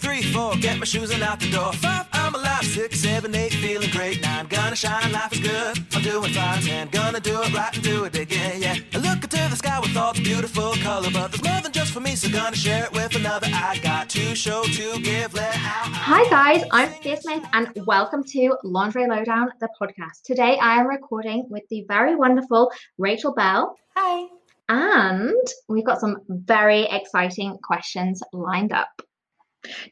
three, 0.00 0.22
four, 0.22 0.56
get 0.56 0.78
my 0.78 0.84
shoes 0.84 1.10
and 1.10 1.22
out 1.22 1.40
the 1.40 1.50
door. 1.50 1.72
Five, 1.74 2.06
I'm 2.12 2.34
alive. 2.34 2.64
Six, 2.64 3.00
seven, 3.00 3.34
eight, 3.34 3.52
feeling 3.54 3.90
great. 3.90 4.20
Nine, 4.22 4.46
gonna 4.46 4.76
shine, 4.76 5.12
life 5.12 5.32
is 5.32 5.40
good. 5.40 5.78
I'm 5.94 6.02
doing 6.02 6.32
fine. 6.32 6.62
Ten, 6.62 6.88
gonna 6.88 7.20
do 7.20 7.40
it 7.42 7.52
right 7.54 7.74
and 7.74 7.82
do 7.82 8.04
it 8.04 8.16
again, 8.16 8.62
yeah. 8.62 8.76
I 8.94 8.98
look 8.98 9.22
into 9.24 9.36
the 9.36 9.56
sky 9.56 9.78
with 9.80 9.96
all 9.96 10.12
the 10.12 10.22
beautiful 10.22 10.72
color, 10.82 11.08
but 11.12 11.30
there's 11.30 11.44
more 11.44 11.60
than 11.60 11.72
just 11.72 11.92
for 11.92 12.00
me, 12.00 12.14
so 12.16 12.30
gonna 12.30 12.56
share 12.56 12.84
it 12.84 12.92
with 12.92 13.14
another. 13.16 13.48
I 13.52 13.78
got 13.82 14.08
to 14.10 14.34
show, 14.34 14.62
to 14.62 15.00
give, 15.00 15.34
let 15.34 15.54
out. 15.56 15.90
Hi 15.92 16.28
guys, 16.30 16.64
I'm 16.72 16.92
Sophia 16.92 17.20
Smith 17.20 17.44
and 17.52 17.68
welcome 17.86 18.24
to 18.24 18.56
Laundry 18.64 19.06
Lowdown, 19.06 19.52
the 19.60 19.68
podcast. 19.80 20.22
Today 20.24 20.58
I 20.58 20.80
am 20.80 20.86
recording 20.86 21.46
with 21.50 21.64
the 21.68 21.84
very 21.88 22.14
wonderful 22.14 22.72
Rachel 22.98 23.34
Bell. 23.34 23.76
Hi. 23.96 24.26
And 24.68 25.46
we've 25.68 25.84
got 25.84 26.00
some 26.00 26.18
very 26.28 26.82
exciting 26.84 27.58
questions 27.62 28.22
lined 28.32 28.72
up. 28.72 29.02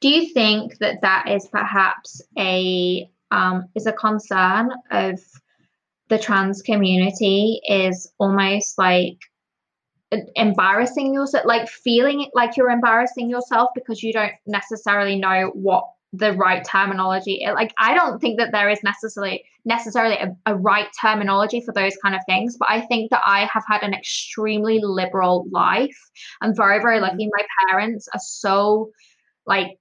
Do 0.01 0.09
you 0.09 0.33
think 0.33 0.79
that 0.79 1.03
that 1.03 1.29
is 1.29 1.47
perhaps 1.49 2.23
a 2.39 3.09
um, 3.31 3.67
is 3.75 3.87
a 3.87 3.93
concern 3.93 4.71
of 4.91 5.21
the 6.09 6.19
trans 6.19 6.63
community? 6.63 7.61
Is 7.69 8.11
almost 8.19 8.79
like 8.79 9.19
embarrassing 10.37 11.13
yourself, 11.13 11.45
like 11.45 11.69
feeling 11.69 12.31
like 12.35 12.57
you're 12.57 12.71
embarrassing 12.71 13.29
yourself 13.29 13.71
because 13.75 14.03
you 14.03 14.13
don't 14.13 14.33
necessarily 14.47 15.17
know 15.17 15.51
what 15.55 15.85
the 16.13 16.33
right 16.33 16.65
terminology 16.65 17.43
is. 17.45 17.53
like 17.55 17.73
i 17.79 17.93
don't 17.93 18.19
think 18.19 18.39
that 18.39 18.51
there 18.51 18.71
is 18.71 18.83
necessarily 18.83 19.45
necessarily 19.67 20.17
a, 20.17 20.35
a, 20.47 20.57
right 20.57 20.87
terminology 20.99 21.61
for 21.61 21.73
those 21.75 21.95
kind 22.03 22.15
of 22.15 22.23
things 22.27 22.57
but 22.59 22.71
i 22.71 22.81
think 22.81 23.11
that 23.11 23.21
i 23.27 23.41
have 23.53 23.63
had 23.69 23.83
an 23.83 23.93
extremely 23.93 24.81
liberal 24.83 25.47
life 25.51 25.99
i'm 26.41 26.57
very 26.57 26.81
very 26.81 26.99
lucky 26.99 27.27
mm-hmm. 27.27 27.31
my 27.37 27.45
parents 27.69 28.09
are 28.15 28.21
so 28.21 28.91
like 29.49 29.79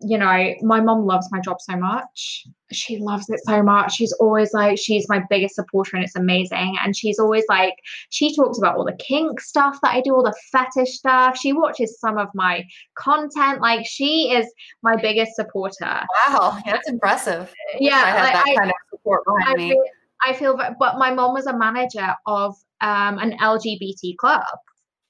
you 0.00 0.16
know, 0.16 0.54
my 0.62 0.80
mom 0.80 1.06
loves 1.06 1.26
my 1.32 1.40
job 1.40 1.56
so 1.60 1.76
much. 1.76 2.46
She 2.70 2.98
loves 2.98 3.28
it 3.30 3.40
so 3.44 3.62
much. 3.62 3.94
She's 3.94 4.12
always 4.12 4.52
like, 4.52 4.78
she's 4.78 5.08
my 5.08 5.22
biggest 5.28 5.56
supporter 5.56 5.96
and 5.96 6.04
it's 6.04 6.14
amazing. 6.14 6.76
And 6.84 6.96
she's 6.96 7.18
always 7.18 7.44
like, 7.48 7.74
she 8.10 8.34
talks 8.34 8.58
about 8.58 8.76
all 8.76 8.84
the 8.84 8.96
kink 9.00 9.40
stuff 9.40 9.78
that 9.82 9.94
I 9.94 10.00
do, 10.00 10.14
all 10.14 10.22
the 10.22 10.36
fetish 10.52 10.98
stuff. 10.98 11.36
She 11.36 11.52
watches 11.52 11.98
some 11.98 12.16
of 12.16 12.28
my 12.34 12.64
content. 12.96 13.60
Like, 13.60 13.86
she 13.86 14.30
is 14.32 14.46
my 14.82 14.94
biggest 14.94 15.34
supporter. 15.34 16.02
Wow, 16.28 16.58
that's 16.64 16.88
impressive. 16.88 17.52
Yeah. 17.80 17.96
I 17.96 18.10
have 18.10 18.24
like, 18.24 18.32
that 18.34 18.46
I, 18.46 18.54
kind 18.54 18.70
of 18.70 18.76
support 18.90 19.22
behind 19.26 19.48
I 19.48 19.56
me. 19.56 19.70
Feel, 19.70 19.84
I 20.24 20.32
feel, 20.32 20.56
but 20.78 20.98
my 20.98 21.12
mom 21.12 21.34
was 21.34 21.46
a 21.46 21.56
manager 21.56 22.14
of 22.26 22.54
um, 22.82 23.18
an 23.18 23.36
LGBT 23.38 24.16
club. 24.18 24.44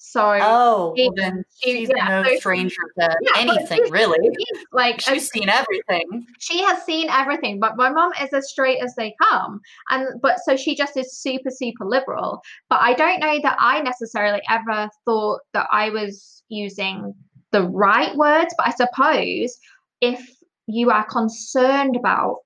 So 0.01 0.39
oh, 0.41 0.95
well 0.97 1.13
then 1.17 1.45
she's 1.61 1.91
yeah, 1.95 2.23
no 2.23 2.25
so 2.25 2.37
stranger 2.37 2.83
to 3.01 3.17
yeah, 3.21 3.31
anything, 3.37 3.83
really. 3.91 4.31
Like 4.73 5.01
she's 5.01 5.29
seen 5.29 5.49
everything. 5.49 6.25
She 6.39 6.63
has 6.63 6.85
seen 6.85 7.11
everything, 7.11 7.59
but 7.59 7.77
my 7.77 7.91
mom 7.91 8.13
is 8.23 8.33
as 8.33 8.49
straight 8.49 8.81
as 8.81 8.95
they 8.95 9.15
come, 9.21 9.61
and 9.91 10.21
but 10.23 10.39
so 10.45 10.57
she 10.57 10.77
just 10.77 10.97
is 10.97 11.19
super 11.19 11.51
super 11.51 11.85
liberal. 11.85 12.41
But 12.71 12.81
I 12.81 12.95
don't 12.95 13.19
know 13.19 13.41
that 13.43 13.57
I 13.59 13.83
necessarily 13.83 14.41
ever 14.49 14.89
thought 15.05 15.41
that 15.53 15.67
I 15.73 15.91
was 15.91 16.45
using 16.49 17.12
the 17.51 17.69
right 17.69 18.15
words. 18.15 18.55
But 18.57 18.69
I 18.69 18.75
suppose 18.75 19.59
if 20.01 20.31
you 20.69 20.91
are 20.91 21.05
concerned 21.07 21.97
about 21.97 22.37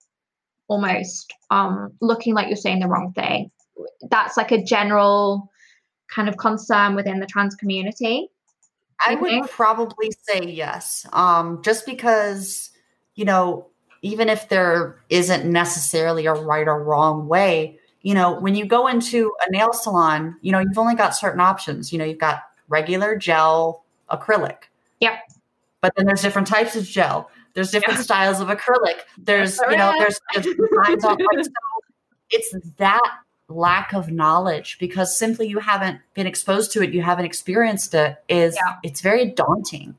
almost 0.69 1.35
um 1.51 1.91
looking 2.01 2.33
like 2.33 2.49
you're 2.49 2.57
saying 2.57 2.81
the 2.81 2.89
wrong 2.89 3.13
thing, 3.13 3.51
that's 4.11 4.39
like 4.39 4.53
a 4.53 4.65
general 4.65 5.51
kind 6.15 6.29
of 6.29 6.37
concern 6.37 6.95
within 6.95 7.21
the 7.21 7.27
trans 7.27 7.55
community? 7.55 8.29
I 9.05 9.15
would 9.17 9.31
think? 9.31 9.51
probably 9.51 10.13
say 10.23 10.45
yes. 10.45 11.07
Um, 11.13 11.61
just 11.63 11.87
because, 11.87 12.71
you 13.15 13.25
know, 13.25 13.67
even 14.03 14.29
if 14.29 14.49
there 14.49 15.01
isn't 15.09 15.51
necessarily 15.51 16.27
a 16.27 16.35
right 16.35 16.69
or 16.69 16.83
wrong 16.83 17.27
way, 17.27 17.79
you 18.03 18.15
know, 18.15 18.39
when 18.39 18.55
you 18.55 18.65
go 18.65 18.87
into 18.87 19.33
a 19.47 19.51
nail 19.51 19.73
salon, 19.73 20.37
you 20.41 20.53
know, 20.53 20.59
you've 20.59 20.79
only 20.79 20.95
got 20.95 21.17
certain 21.17 21.41
options. 21.41 21.93
You 21.93 21.99
know, 21.99 22.05
you've 22.05 22.19
got 22.19 22.43
regular 22.69 23.17
gel, 23.17 23.85
acrylic. 24.11 24.65
Yep. 25.01 25.15
But 25.81 25.95
then 25.97 26.07
there's 26.07 26.23
different 26.23 26.49
types 26.49 26.77
of 26.77 26.85
gel. 26.85 27.31
There's 27.55 27.71
different 27.71 27.99
yeah. 27.99 28.05
styles 28.05 28.41
of 28.41 28.49
acrylic. 28.49 29.01
There's, 29.19 29.59
you 29.71 29.77
know, 29.77 29.93
there's, 29.99 30.21
there's 30.33 30.47
designs 30.47 31.05
on 31.05 31.19
it's 32.33 32.57
that 32.79 33.01
lack 33.49 33.93
of 33.93 34.11
knowledge 34.11 34.79
because 34.79 35.17
simply 35.17 35.47
you 35.47 35.59
haven't 35.59 36.01
been 36.15 36.27
exposed 36.27 36.73
to 36.73 36.83
it, 36.83 36.93
you 36.93 37.03
haven't 37.03 37.25
experienced 37.25 37.95
it, 37.95 38.23
is 38.29 38.55
yeah. 38.55 38.77
it's 38.83 39.01
very 39.01 39.27
daunting. 39.27 39.95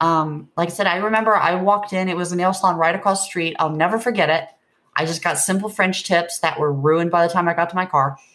Um, 0.00 0.48
like 0.56 0.68
I 0.68 0.72
said, 0.72 0.86
I 0.86 0.96
remember 0.96 1.36
I 1.36 1.54
walked 1.54 1.92
in, 1.92 2.08
it 2.08 2.16
was 2.16 2.32
a 2.32 2.36
nail 2.36 2.52
salon 2.52 2.76
right 2.76 2.94
across 2.94 3.22
the 3.22 3.26
street. 3.26 3.56
I'll 3.58 3.70
never 3.70 3.98
forget 3.98 4.30
it. 4.30 4.48
I 4.96 5.06
just 5.06 5.22
got 5.22 5.38
simple 5.38 5.68
French 5.68 6.04
tips 6.04 6.40
that 6.40 6.58
were 6.58 6.72
ruined 6.72 7.10
by 7.10 7.26
the 7.26 7.32
time 7.32 7.48
I 7.48 7.54
got 7.54 7.70
to 7.70 7.76
my 7.76 7.86
car. 7.86 8.18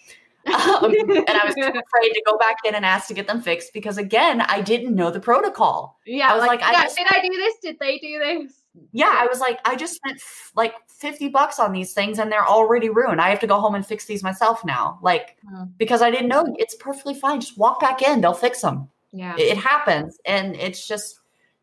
Um, 0.48 0.86
and 0.86 1.28
I 1.28 1.42
was 1.44 1.56
afraid 1.58 2.14
to 2.14 2.24
go 2.26 2.38
back 2.38 2.58
in 2.64 2.74
and 2.74 2.86
ask 2.86 3.08
to 3.08 3.14
get 3.14 3.28
them 3.28 3.42
fixed 3.42 3.74
because 3.74 3.98
again, 3.98 4.42
I 4.42 4.62
didn't 4.62 4.96
know 4.96 5.12
the 5.12 5.20
protocol. 5.20 6.00
Yeah, 6.06 6.32
I 6.32 6.36
was 6.36 6.46
like, 6.46 6.62
like 6.62 6.72
yeah, 6.72 6.80
I 6.80 6.84
just, 6.84 6.98
did 6.98 7.08
I 7.10 7.22
do 7.22 7.30
this? 7.36 7.56
Did 7.62 7.80
they 7.80 7.98
do 7.98 8.20
this? 8.20 8.57
Yeah, 8.92 9.14
I 9.14 9.28
was 9.28 9.40
like, 9.40 9.60
I 9.66 9.76
just 9.76 9.96
spent 9.96 10.18
f- 10.18 10.52
like 10.56 10.74
50 10.88 11.30
bucks 11.30 11.60
on 11.60 11.72
these 11.72 11.94
things 11.94 12.20
and 12.20 12.32
they're 12.32 12.48
already 12.48 12.90
ruined. 12.90 13.22
I 13.22 13.30
have 13.30 13.40
to 13.42 13.48
go 13.48 13.60
home 13.60 13.76
and 13.76 13.86
fix 13.86 14.06
these 14.06 14.24
myself 14.24 14.66
now. 14.66 15.00
Like, 15.02 15.38
mm. 15.52 15.70
because 15.78 16.02
I 16.02 16.12
didn't 16.12 16.28
know 16.28 16.56
it's 16.58 16.76
perfectly 16.76 17.14
fine. 17.14 17.40
Just 17.40 17.58
walk 17.58 17.80
back 17.80 18.02
in, 18.02 18.22
they'll 18.22 18.34
fix 18.34 18.62
them. 18.62 18.90
Yeah. 19.12 19.36
It, 19.36 19.42
it 19.42 19.58
happens. 19.58 20.20
And 20.26 20.56
it's 20.56 20.88
just, 20.88 21.20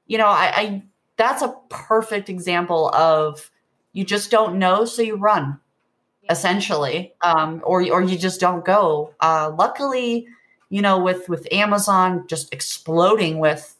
you 0.06 0.18
know, 0.18 0.28
I, 0.28 0.52
I, 0.54 0.82
that's 1.16 1.42
a 1.42 1.54
perfect 1.68 2.28
example 2.28 2.90
of 2.94 3.50
you 3.92 4.04
just 4.04 4.30
don't 4.30 4.58
know, 4.58 4.84
so 4.84 5.02
you 5.02 5.16
run 5.16 5.58
yeah. 6.22 6.32
essentially. 6.32 7.14
Um, 7.22 7.62
or, 7.64 7.82
or 7.90 8.02
you 8.02 8.18
just 8.18 8.40
don't 8.40 8.64
go. 8.64 9.14
Uh, 9.20 9.52
luckily, 9.56 10.26
you 10.70 10.82
know, 10.82 10.98
with, 10.98 11.28
with 11.28 11.46
Amazon 11.52 12.26
just 12.28 12.52
exploding 12.52 13.38
with, 13.38 13.76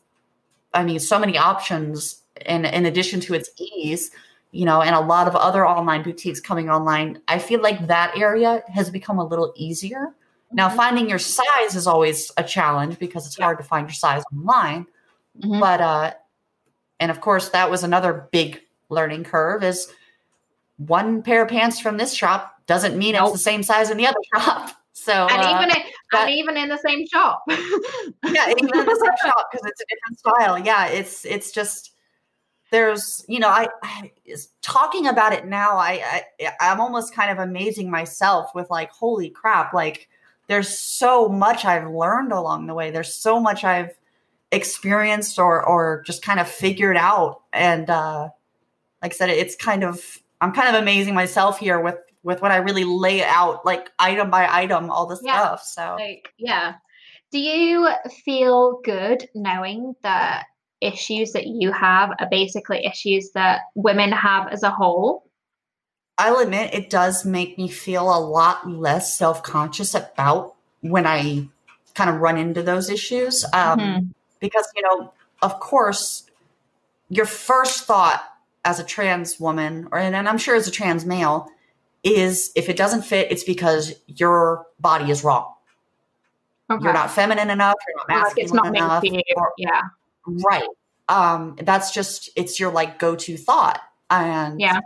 I 0.72 0.84
mean, 0.84 0.98
so 0.98 1.18
many 1.18 1.38
options 1.38 2.23
and 2.42 2.66
in 2.66 2.86
addition 2.86 3.20
to 3.20 3.34
its 3.34 3.50
ease, 3.58 4.10
you 4.50 4.64
know, 4.64 4.82
and 4.82 4.94
a 4.94 5.00
lot 5.00 5.26
of 5.26 5.34
other 5.34 5.66
online 5.66 6.02
boutiques 6.02 6.40
coming 6.40 6.70
online, 6.70 7.20
I 7.28 7.38
feel 7.38 7.60
like 7.60 7.86
that 7.88 8.16
area 8.16 8.62
has 8.72 8.90
become 8.90 9.18
a 9.18 9.24
little 9.24 9.52
easier. 9.56 9.98
Mm-hmm. 9.98 10.56
Now, 10.56 10.68
finding 10.68 11.08
your 11.08 11.18
size 11.18 11.74
is 11.74 11.86
always 11.86 12.30
a 12.36 12.44
challenge 12.44 12.98
because 12.98 13.26
it's 13.26 13.38
yeah. 13.38 13.46
hard 13.46 13.58
to 13.58 13.64
find 13.64 13.86
your 13.88 13.94
size 13.94 14.22
online. 14.32 14.86
Mm-hmm. 15.40 15.60
But, 15.60 15.80
uh, 15.80 16.12
and 17.00 17.10
of 17.10 17.20
course, 17.20 17.48
that 17.50 17.70
was 17.70 17.82
another 17.82 18.28
big 18.30 18.60
learning 18.88 19.24
curve 19.24 19.64
is 19.64 19.92
one 20.76 21.22
pair 21.22 21.42
of 21.42 21.48
pants 21.48 21.80
from 21.80 21.96
this 21.96 22.14
shop 22.14 22.54
doesn't 22.66 22.96
mean 22.96 23.14
nope. 23.14 23.24
it's 23.24 23.32
the 23.32 23.38
same 23.38 23.62
size 23.62 23.90
in 23.90 23.96
the 23.96 24.06
other 24.06 24.16
shop. 24.34 24.70
So, 24.92 25.12
and 25.12 25.42
uh, 25.42 25.56
even 25.56 25.76
in, 25.76 25.82
that, 26.12 26.28
and 26.28 26.30
even 26.30 26.56
in 26.56 26.68
the 26.68 26.78
same 26.78 27.06
shop, 27.06 27.42
yeah, 27.48 28.50
even 28.50 28.78
in 28.78 28.86
the 28.86 29.00
same 29.04 29.16
shop 29.30 29.48
because 29.50 29.66
it's 29.66 29.80
a 29.80 29.84
different 29.90 30.18
style. 30.18 30.58
Yeah, 30.58 30.86
it's 30.86 31.24
it's 31.24 31.50
just 31.50 31.93
there's 32.74 33.24
you 33.28 33.38
know 33.38 33.48
I, 33.48 33.68
I 33.84 34.10
talking 34.60 35.06
about 35.06 35.32
it 35.32 35.46
now 35.46 35.76
I, 35.76 36.24
I 36.40 36.50
i'm 36.60 36.80
almost 36.80 37.14
kind 37.14 37.30
of 37.30 37.38
amazing 37.38 37.88
myself 37.88 38.50
with 38.52 38.68
like 38.68 38.90
holy 38.90 39.30
crap 39.30 39.72
like 39.72 40.08
there's 40.48 40.76
so 40.78 41.28
much 41.28 41.64
i've 41.64 41.88
learned 41.88 42.32
along 42.32 42.66
the 42.66 42.74
way. 42.74 42.90
There's 42.90 43.14
so 43.14 43.40
much 43.40 43.64
i've 43.64 43.96
experienced 44.52 45.38
or 45.38 45.64
or 45.64 46.02
just 46.06 46.22
kind 46.22 46.40
of 46.40 46.48
figured 46.48 46.96
out. 46.96 47.42
And 47.52 47.88
uh 47.88 48.28
like 49.02 49.12
i 49.12 49.14
said 49.14 49.30
it's 49.30 49.56
kind 49.56 49.84
of 49.84 50.18
i'm 50.40 50.52
kind 50.52 50.74
of 50.74 50.80
amazing 50.82 51.14
myself 51.14 51.58
here 51.58 51.80
with 51.80 51.96
with 52.22 52.40
what 52.42 52.50
i 52.50 52.56
really 52.56 52.84
lay 52.84 53.22
out 53.22 53.64
like 53.64 53.90
item 53.98 54.30
by 54.30 54.48
item 54.50 54.90
all 54.90 55.06
the 55.06 55.18
yeah. 55.22 55.38
stuff 55.38 55.62
so. 55.62 55.96
like 55.98 56.32
yeah. 56.38 56.74
Do 57.30 57.40
you 57.40 57.90
feel 58.24 58.80
good 58.84 59.28
knowing 59.34 59.94
that 60.02 60.46
issues 60.84 61.32
that 61.32 61.46
you 61.46 61.72
have 61.72 62.10
are 62.18 62.28
basically 62.30 62.84
issues 62.84 63.30
that 63.30 63.62
women 63.74 64.12
have 64.12 64.48
as 64.48 64.62
a 64.62 64.70
whole? 64.70 65.24
I'll 66.18 66.38
admit 66.38 66.74
it 66.74 66.90
does 66.90 67.24
make 67.24 67.58
me 67.58 67.68
feel 67.68 68.04
a 68.04 68.20
lot 68.20 68.68
less 68.68 69.18
self 69.18 69.42
conscious 69.42 69.94
about 69.94 70.54
when 70.80 71.06
I 71.06 71.48
kind 71.94 72.10
of 72.10 72.20
run 72.20 72.36
into 72.38 72.62
those 72.62 72.90
issues. 72.90 73.44
Um, 73.52 73.78
mm-hmm. 73.78 74.06
Because, 74.40 74.68
you 74.76 74.82
know, 74.82 75.12
of 75.42 75.58
course, 75.60 76.24
your 77.08 77.26
first 77.26 77.84
thought 77.84 78.22
as 78.64 78.78
a 78.78 78.84
trans 78.84 79.40
woman, 79.40 79.88
or 79.90 79.98
and 79.98 80.28
I'm 80.28 80.38
sure 80.38 80.54
as 80.54 80.68
a 80.68 80.70
trans 80.70 81.04
male, 81.04 81.48
is 82.02 82.52
if 82.54 82.68
it 82.68 82.76
doesn't 82.76 83.02
fit, 83.02 83.30
it's 83.30 83.44
because 83.44 83.94
your 84.06 84.66
body 84.78 85.10
is 85.10 85.24
wrong. 85.24 85.54
Okay. 86.70 86.82
You're 86.84 86.92
not 86.92 87.10
feminine 87.10 87.50
enough. 87.50 87.74
You're 87.86 87.96
not 87.96 88.08
masculine 88.08 88.44
it's 88.44 88.52
not 88.52 88.66
enough. 88.68 89.04
Or, 89.36 89.52
yeah. 89.58 89.82
Right. 90.26 90.68
Um, 91.08 91.56
that's 91.62 91.90
just 91.92 92.30
it's 92.36 92.58
your 92.58 92.70
like 92.72 92.98
go-to 92.98 93.36
thought. 93.36 93.80
And 94.10 94.60
yeah. 94.60 94.80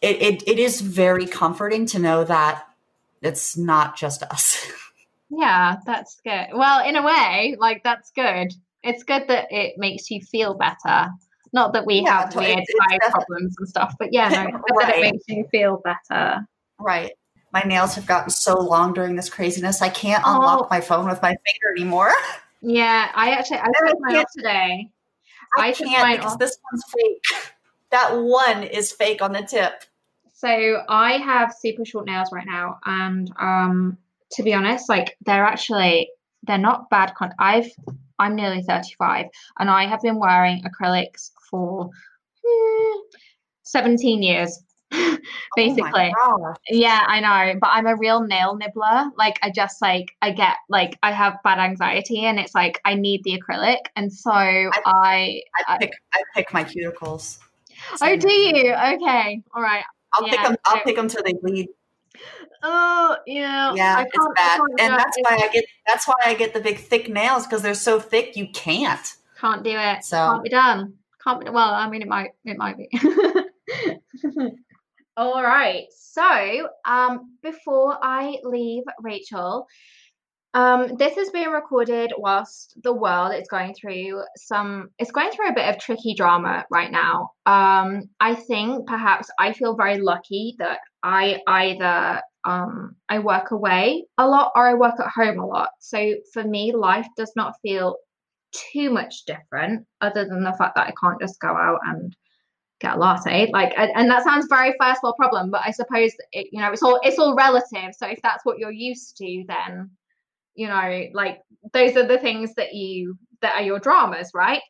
It, 0.00 0.22
it 0.22 0.48
it 0.48 0.58
is 0.58 0.80
very 0.80 1.26
comforting 1.26 1.84
to 1.86 1.98
know 1.98 2.24
that 2.24 2.64
it's 3.22 3.56
not 3.56 3.96
just 3.96 4.22
us. 4.24 4.66
Yeah, 5.32 5.76
that's 5.86 6.20
good. 6.24 6.48
Well, 6.52 6.84
in 6.84 6.96
a 6.96 7.02
way, 7.04 7.54
like 7.60 7.84
that's 7.84 8.10
good. 8.10 8.52
It's 8.82 9.04
good 9.04 9.28
that 9.28 9.46
it 9.52 9.74
makes 9.78 10.10
you 10.10 10.20
feel 10.20 10.54
better 10.54 11.08
Not 11.52 11.72
that 11.74 11.86
we 11.86 12.00
Yeah, 12.00 12.22
have 12.24 12.34
weird 12.34 12.64
problems 13.12 13.54
and 13.56 13.68
stuff, 13.68 13.94
but 13.96 14.12
yeah, 14.12 14.28
no, 14.28 14.58
but 14.68 14.74
that 14.80 14.88
it 14.96 15.00
Right. 15.02 15.12
makes 15.12 15.24
you 15.28 15.46
feel 15.52 15.80
better. 15.84 16.44
Right. 16.80 17.12
My 17.52 17.60
nails 17.60 17.94
have 17.94 18.06
gotten 18.06 18.30
so 18.30 18.58
long 18.58 18.92
during 18.92 19.14
this 19.14 19.30
craziness. 19.30 19.80
I 19.82 19.88
can't 19.88 20.24
Oh. 20.26 20.34
unlock 20.34 20.68
my 20.68 20.80
phone 20.80 21.06
with 21.08 21.22
my 21.22 21.28
finger 21.46 21.76
anymore. 21.76 22.10
Yeah, 22.62 23.10
I 23.14 23.30
actually 23.30 23.58
I 23.58 23.66
took 23.86 23.98
mine 24.00 24.16
off 24.16 24.26
today. 24.36 24.90
I, 25.56 25.68
I 25.68 25.72
can't 25.72 26.18
because 26.18 26.34
off. 26.34 26.38
this 26.38 26.58
one's 26.70 26.84
fake. 26.94 27.52
That 27.90 28.16
one 28.16 28.62
is 28.62 28.92
fake 28.92 29.22
on 29.22 29.32
the 29.32 29.42
tip. 29.42 29.82
So 30.34 30.82
I 30.88 31.14
have 31.18 31.54
super 31.58 31.84
short 31.84 32.06
nails 32.06 32.30
right 32.32 32.46
now, 32.46 32.78
and 32.84 33.30
um, 33.38 33.98
to 34.32 34.42
be 34.42 34.54
honest, 34.54 34.88
like 34.88 35.16
they're 35.26 35.44
actually 35.44 36.10
they're 36.44 36.58
not 36.58 36.88
bad. 36.88 37.14
Con- 37.14 37.34
I've 37.38 37.70
I'm 38.18 38.36
nearly 38.36 38.62
35, 38.62 39.26
and 39.58 39.70
I 39.70 39.86
have 39.86 40.02
been 40.02 40.18
wearing 40.18 40.62
acrylics 40.62 41.30
for 41.50 41.90
hmm, 42.44 42.98
17 43.62 44.22
years, 44.22 44.62
Oh 45.52 45.56
basically. 45.56 46.12
Oh. 46.22 46.54
Yeah, 46.68 47.04
I 47.06 47.20
know, 47.20 47.58
but 47.60 47.68
I'm 47.72 47.86
a 47.86 47.96
real 47.96 48.20
nail 48.22 48.56
nibbler. 48.56 49.10
Like 49.16 49.38
I 49.42 49.50
just 49.50 49.82
like 49.82 50.12
I 50.22 50.30
get 50.30 50.56
like 50.68 50.98
I 51.02 51.12
have 51.12 51.38
bad 51.44 51.58
anxiety, 51.58 52.24
and 52.24 52.38
it's 52.38 52.54
like 52.54 52.80
I 52.84 52.94
need 52.94 53.22
the 53.24 53.38
acrylic, 53.40 53.78
and 53.96 54.12
so 54.12 54.30
I. 54.30 54.70
I 54.86 55.42
I- 55.68 55.78
pick 55.78 55.92
I 56.14 56.22
pick 56.34 56.52
my 56.52 56.64
cuticles. 56.64 57.38
oh, 58.00 58.16
do 58.16 58.32
you? 58.32 58.72
Okay, 58.72 59.42
all 59.54 59.62
right. 59.62 59.84
I'll 60.12 60.24
pick 60.24 60.40
them. 60.42 60.56
I'll 60.64 60.76
so- 60.76 60.82
pick 60.84 60.96
them 60.96 61.08
till 61.08 61.22
they 61.24 61.32
bleed. 61.34 61.68
Oh 62.62 63.16
yeah, 63.26 63.72
Yeah, 63.74 63.96
I 63.98 64.02
it's 64.02 64.26
bad, 64.36 64.60
and 64.78 64.94
it. 64.94 64.96
that's 64.98 65.16
why 65.22 65.38
I 65.42 65.48
get. 65.52 65.64
That's 65.86 66.06
why 66.08 66.14
I 66.24 66.34
get 66.34 66.52
the 66.54 66.60
big 66.60 66.78
thick 66.78 67.08
nails 67.08 67.46
because 67.46 67.62
they're 67.62 67.74
so 67.74 67.98
thick 68.00 68.36
you 68.36 68.48
can't. 68.52 69.14
Can't 69.38 69.62
do 69.64 69.72
it. 69.76 70.04
So- 70.04 70.16
Can't 70.16 70.42
be 70.42 70.48
done. 70.50 70.94
Can't 71.24 71.44
be. 71.44 71.50
Well, 71.50 71.74
I 71.74 71.88
mean, 71.88 72.02
it 72.02 72.08
might. 72.08 72.30
It 72.44 72.56
might 72.58 72.76
be. 72.76 72.88
All 75.20 75.42
right. 75.42 75.84
So, 75.90 76.66
um, 76.86 77.36
before 77.42 77.98
I 78.00 78.38
leave, 78.42 78.84
Rachel, 79.02 79.66
um, 80.54 80.96
this 80.96 81.18
is 81.18 81.28
being 81.28 81.50
recorded 81.50 82.14
whilst 82.16 82.72
the 82.82 82.94
world 82.94 83.34
is 83.34 83.46
going 83.46 83.74
through 83.74 84.22
some. 84.38 84.88
It's 84.98 85.10
going 85.10 85.30
through 85.30 85.48
a 85.48 85.54
bit 85.54 85.68
of 85.68 85.78
tricky 85.78 86.14
drama 86.14 86.64
right 86.70 86.90
now. 86.90 87.32
Um, 87.44 88.08
I 88.18 88.34
think 88.34 88.86
perhaps 88.86 89.28
I 89.38 89.52
feel 89.52 89.76
very 89.76 89.98
lucky 90.00 90.54
that 90.58 90.78
I 91.02 91.42
either 91.46 92.22
um 92.46 92.96
I 93.10 93.18
work 93.18 93.50
away 93.50 94.06
a 94.16 94.26
lot 94.26 94.52
or 94.56 94.66
I 94.66 94.72
work 94.72 94.98
at 95.00 95.10
home 95.14 95.38
a 95.38 95.46
lot. 95.46 95.68
So 95.80 96.14
for 96.32 96.44
me, 96.44 96.72
life 96.72 97.08
does 97.18 97.32
not 97.36 97.52
feel 97.60 97.96
too 98.72 98.88
much 98.88 99.26
different 99.26 99.86
other 100.00 100.24
than 100.24 100.44
the 100.44 100.54
fact 100.54 100.76
that 100.76 100.86
I 100.86 100.94
can't 100.98 101.20
just 101.20 101.38
go 101.40 101.48
out 101.48 101.80
and 101.84 102.16
get 102.80 102.96
a 102.96 102.98
latte 102.98 103.50
like 103.52 103.72
and, 103.76 104.10
that 104.10 104.24
sounds 104.24 104.46
very 104.48 104.74
first 104.80 105.02
world 105.02 105.16
problem 105.16 105.50
but 105.50 105.60
I 105.64 105.70
suppose 105.70 106.12
it, 106.32 106.48
you 106.50 106.60
know 106.60 106.72
it's 106.72 106.82
all 106.82 106.98
it's 107.02 107.18
all 107.18 107.36
relative. 107.36 107.94
So 107.96 108.06
if 108.06 108.20
that's 108.22 108.44
what 108.44 108.58
you're 108.58 108.72
used 108.72 109.16
to 109.18 109.44
then 109.46 109.90
you 110.54 110.66
know 110.66 111.06
like 111.12 111.40
those 111.72 111.96
are 111.96 112.06
the 112.06 112.18
things 112.18 112.54
that 112.54 112.74
you 112.74 113.16
that 113.42 113.54
are 113.54 113.62
your 113.62 113.78
dramas 113.78 114.30
right? 114.34 114.62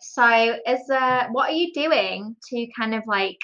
So 0.00 0.56
is 0.66 0.80
there 0.88 1.28
what 1.30 1.50
are 1.50 1.54
you 1.54 1.72
doing 1.72 2.36
to 2.50 2.66
kind 2.76 2.94
of 2.94 3.04
like 3.06 3.38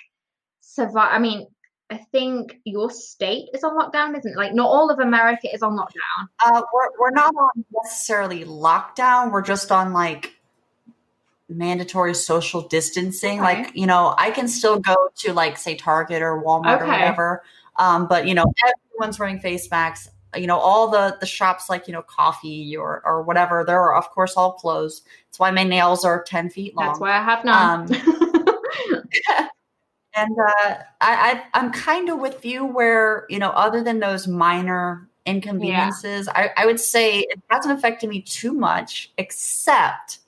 survive 0.61 1.11
I 1.12 1.19
mean 1.19 1.46
I 1.91 1.99
think 2.11 2.56
your 2.64 2.91
state 2.91 3.49
is 3.55 3.62
on 3.62 3.79
lockdown 3.79 4.19
isn't 4.19 4.32
it? 4.32 4.37
Like 4.37 4.55
not 4.55 4.67
all 4.67 4.91
of 4.91 4.99
America 4.99 5.49
is 5.52 5.62
on 5.62 5.76
lockdown. 5.76 6.26
Uh, 6.44 6.62
we're 6.73 6.88
we're 6.99 7.11
not 7.11 7.32
on 7.35 7.64
necessarily 7.85 8.44
lockdown. 8.44 9.31
We're 9.31 9.43
just 9.43 9.70
on 9.70 9.93
like 9.93 10.32
mandatory 11.56 12.15
social 12.15 12.62
distancing. 12.69 13.41
Okay. 13.41 13.62
Like 13.62 13.77
you 13.77 13.87
know, 13.87 14.15
I 14.19 14.31
can 14.31 14.49
still 14.49 14.79
go 14.79 14.97
to 15.17 15.33
like 15.33 15.56
say 15.56 15.75
Target 15.75 16.23
or 16.23 16.43
Walmart 16.43 16.81
or 16.81 16.87
whatever. 16.87 17.43
Um, 17.77 18.06
but 18.06 18.27
you 18.27 18.35
know, 18.35 18.45
everyone's 18.67 19.19
wearing 19.19 19.41
face 19.41 19.71
masks. 19.71 20.09
You 20.37 20.47
know, 20.49 20.59
all 20.59 20.89
the 20.89 21.17
the 21.21 21.27
shops 21.27 21.71
like 21.71 21.87
you 21.87 21.93
know 21.93 22.03
coffee 22.03 22.77
or 22.77 23.03
or 23.05 23.23
whatever. 23.23 23.65
They're 23.65 23.95
of 23.95 24.11
course 24.11 24.35
all 24.37 24.53
closed. 24.53 25.06
That's 25.29 25.39
why 25.39 25.51
my 25.51 25.65
nails 25.65 26.05
are 26.05 26.23
ten 26.23 26.51
feet 26.51 26.77
long. 26.77 26.87
that's 26.87 27.01
why 27.01 27.12
I 27.12 27.23
have 27.23 27.45
none 27.45 27.89
And 30.17 30.37
uh, 30.39 30.75
I, 31.01 31.33
I 31.33 31.43
I'm 31.55 31.73
kind 31.73 32.09
of 32.09 32.21
with 32.21 32.45
you 32.45 32.65
where 32.65 33.27
you 33.29 33.39
know, 33.39 33.51
other 33.51 33.83
than 33.83 33.99
those 33.99 34.29
minor 34.29 35.09
inconveniences, 35.27 36.29
I, 36.29 36.51
I 36.56 36.67
would 36.67 36.79
say 36.79 37.21
it 37.21 37.41
hasn't 37.51 37.77
affected 37.77 38.09
me 38.11 38.23
too 38.23 38.53
much, 38.53 39.12
except 39.19 40.19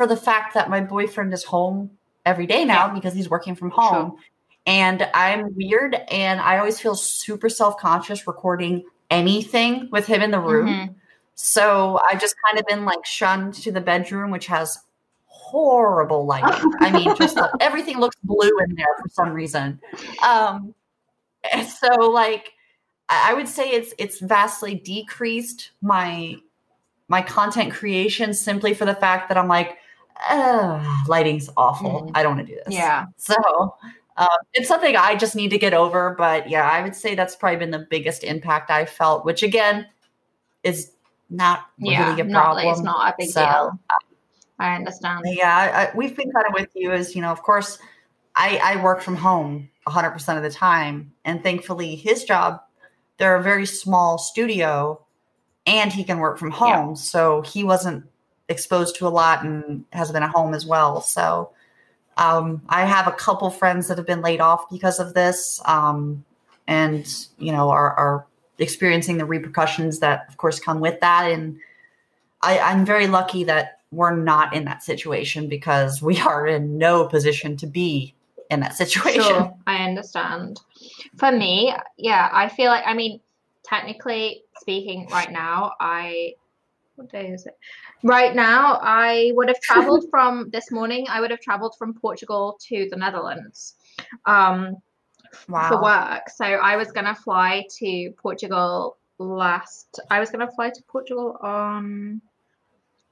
for 0.00 0.06
the 0.06 0.16
fact 0.16 0.54
that 0.54 0.70
my 0.70 0.80
boyfriend 0.80 1.30
is 1.34 1.44
home 1.44 1.90
every 2.24 2.46
day 2.46 2.64
now 2.64 2.88
because 2.88 3.12
he's 3.12 3.28
working 3.28 3.54
from 3.54 3.68
home, 3.68 4.16
and 4.64 5.06
I'm 5.12 5.54
weird, 5.54 5.94
and 5.94 6.40
I 6.40 6.56
always 6.56 6.80
feel 6.80 6.94
super 6.94 7.50
self 7.50 7.76
conscious 7.76 8.26
recording 8.26 8.84
anything 9.10 9.90
with 9.92 10.06
him 10.06 10.22
in 10.22 10.30
the 10.30 10.40
room. 10.40 10.68
Mhm. 10.68 10.94
So 11.34 12.00
I've 12.10 12.18
just 12.18 12.34
kind 12.46 12.58
of 12.58 12.64
been 12.66 12.86
like 12.86 13.04
shunned 13.04 13.52
to 13.62 13.70
the 13.70 13.82
bedroom, 13.82 14.30
which 14.30 14.46
has 14.46 14.78
horrible 15.26 16.24
lighting. 16.24 16.72
I 16.80 16.90
mean, 16.90 17.14
just 17.16 17.36
like, 17.36 17.50
everything 17.60 17.98
looks 17.98 18.16
blue 18.22 18.58
in 18.64 18.74
there 18.76 18.96
for 19.02 19.08
some 19.10 19.34
reason. 19.34 19.78
Um, 20.26 20.74
so 21.78 22.08
like 22.08 22.54
I 23.10 23.32
I 23.32 23.34
would 23.34 23.48
say 23.48 23.70
it's 23.70 23.92
it's 23.98 24.18
vastly 24.18 24.76
decreased 24.76 25.72
my 25.82 26.36
my 27.08 27.20
content 27.20 27.74
creation 27.74 28.32
simply 28.32 28.72
for 28.72 28.86
the 28.86 28.94
fact 28.94 29.28
that 29.28 29.36
I'm 29.36 29.48
like, 29.48 29.76
"Ugh, 30.28 31.08
lighting's 31.08 31.48
awful. 31.56 32.02
Mhm. 32.02 32.10
I 32.14 32.22
don't 32.22 32.36
want 32.36 32.46
to 32.46 32.52
do 32.54 32.60
this. 32.64 32.74
Yeah. 32.74 33.06
So 33.16 33.34
um, 34.16 34.28
it's 34.52 34.68
something 34.68 34.96
I 34.96 35.14
just 35.16 35.34
need 35.34 35.48
to 35.50 35.58
get 35.58 35.72
over. 35.72 36.14
But 36.18 36.50
yeah, 36.50 36.68
I 36.68 36.82
would 36.82 36.94
say 36.94 37.14
that's 37.14 37.36
probably 37.36 37.58
been 37.58 37.70
the 37.70 37.86
biggest 37.90 38.22
impact 38.24 38.70
I 38.70 38.84
felt, 38.84 39.24
which 39.24 39.42
again 39.42 39.86
is 40.62 40.92
not 41.30 41.66
Yeah. 41.78 42.08
really 42.10 42.20
a 42.20 42.24
not, 42.24 42.42
problem. 42.54 42.66
it's 42.68 42.80
not 42.82 43.12
a 43.12 43.14
big 43.16 43.30
So, 43.30 43.40
deal. 43.40 43.78
I 44.58 44.74
understand. 44.74 45.22
Yeah, 45.24 45.88
I, 45.92 45.96
we've 45.96 46.14
been 46.14 46.30
kind 46.32 46.46
of 46.46 46.52
with 46.52 46.68
you 46.74 46.92
as 46.92 47.14
you 47.16 47.22
know. 47.22 47.30
Of 47.30 47.42
course, 47.42 47.78
I, 48.36 48.60
I 48.62 48.82
work 48.82 49.00
from 49.00 49.16
home 49.16 49.70
100 49.84 50.10
percent 50.10 50.36
of 50.36 50.42
the 50.44 50.50
time, 50.50 51.12
and 51.24 51.42
thankfully, 51.42 51.94
his 51.96 52.24
job 52.24 52.60
they're 53.16 53.36
a 53.36 53.42
very 53.42 53.66
small 53.66 54.16
studio, 54.18 55.00
and 55.66 55.92
he 55.92 56.04
can 56.04 56.18
work 56.18 56.38
from 56.38 56.50
home, 56.50 56.96
so 56.96 57.42
he 57.42 57.64
wasn't 57.64 58.04
exposed 58.50 58.96
to 58.96 59.06
a 59.06 59.08
lot 59.08 59.44
and 59.44 59.84
has 59.92 60.12
been 60.12 60.22
at 60.22 60.30
home 60.30 60.52
as 60.52 60.66
well. 60.66 61.00
So, 61.00 61.50
um, 62.18 62.60
I 62.68 62.84
have 62.84 63.06
a 63.06 63.12
couple 63.12 63.48
friends 63.48 63.88
that 63.88 63.96
have 63.96 64.06
been 64.06 64.20
laid 64.20 64.40
off 64.40 64.68
because 64.68 64.98
of 64.98 65.14
this, 65.14 65.60
um, 65.64 66.24
and 66.66 67.06
you 67.38 67.52
know 67.52 67.70
are, 67.70 67.94
are 67.94 68.26
experiencing 68.58 69.16
the 69.16 69.24
repercussions 69.24 70.00
that, 70.00 70.26
of 70.28 70.36
course, 70.36 70.60
come 70.60 70.80
with 70.80 71.00
that. 71.00 71.30
And 71.30 71.58
I, 72.42 72.58
I'm 72.58 72.84
very 72.84 73.06
lucky 73.06 73.44
that 73.44 73.78
we're 73.90 74.14
not 74.14 74.54
in 74.54 74.66
that 74.66 74.82
situation 74.82 75.48
because 75.48 76.02
we 76.02 76.20
are 76.20 76.46
in 76.46 76.76
no 76.76 77.06
position 77.06 77.56
to 77.58 77.66
be 77.66 78.14
in 78.50 78.60
that 78.60 78.74
situation. 78.76 79.22
Sure, 79.22 79.54
I 79.66 79.84
understand. 79.84 80.60
For 81.16 81.32
me, 81.32 81.74
yeah, 81.96 82.28
I 82.32 82.48
feel 82.48 82.70
like 82.70 82.84
I 82.86 82.94
mean, 82.94 83.20
technically 83.64 84.42
speaking, 84.60 85.08
right 85.10 85.32
now, 85.32 85.72
I 85.80 86.34
what 87.00 87.10
day 87.10 87.28
is 87.28 87.46
it? 87.46 87.56
Right 88.02 88.34
now, 88.34 88.78
I 88.82 89.32
would 89.34 89.48
have 89.48 89.60
traveled 89.60 90.04
from 90.10 90.50
this 90.50 90.70
morning. 90.70 91.06
I 91.08 91.20
would 91.20 91.30
have 91.30 91.40
traveled 91.40 91.74
from 91.78 91.94
Portugal 91.94 92.58
to 92.68 92.88
the 92.90 92.96
Netherlands. 92.96 93.74
Um, 94.26 94.76
for 95.46 95.80
work. 95.80 96.28
So 96.28 96.44
I 96.44 96.76
was 96.76 96.90
gonna 96.92 97.14
fly 97.14 97.64
to 97.78 98.12
Portugal 98.20 98.98
last. 99.18 100.00
I 100.10 100.18
was 100.18 100.30
gonna 100.30 100.50
fly 100.50 100.70
to 100.70 100.82
Portugal 100.88 101.38
on 101.40 102.20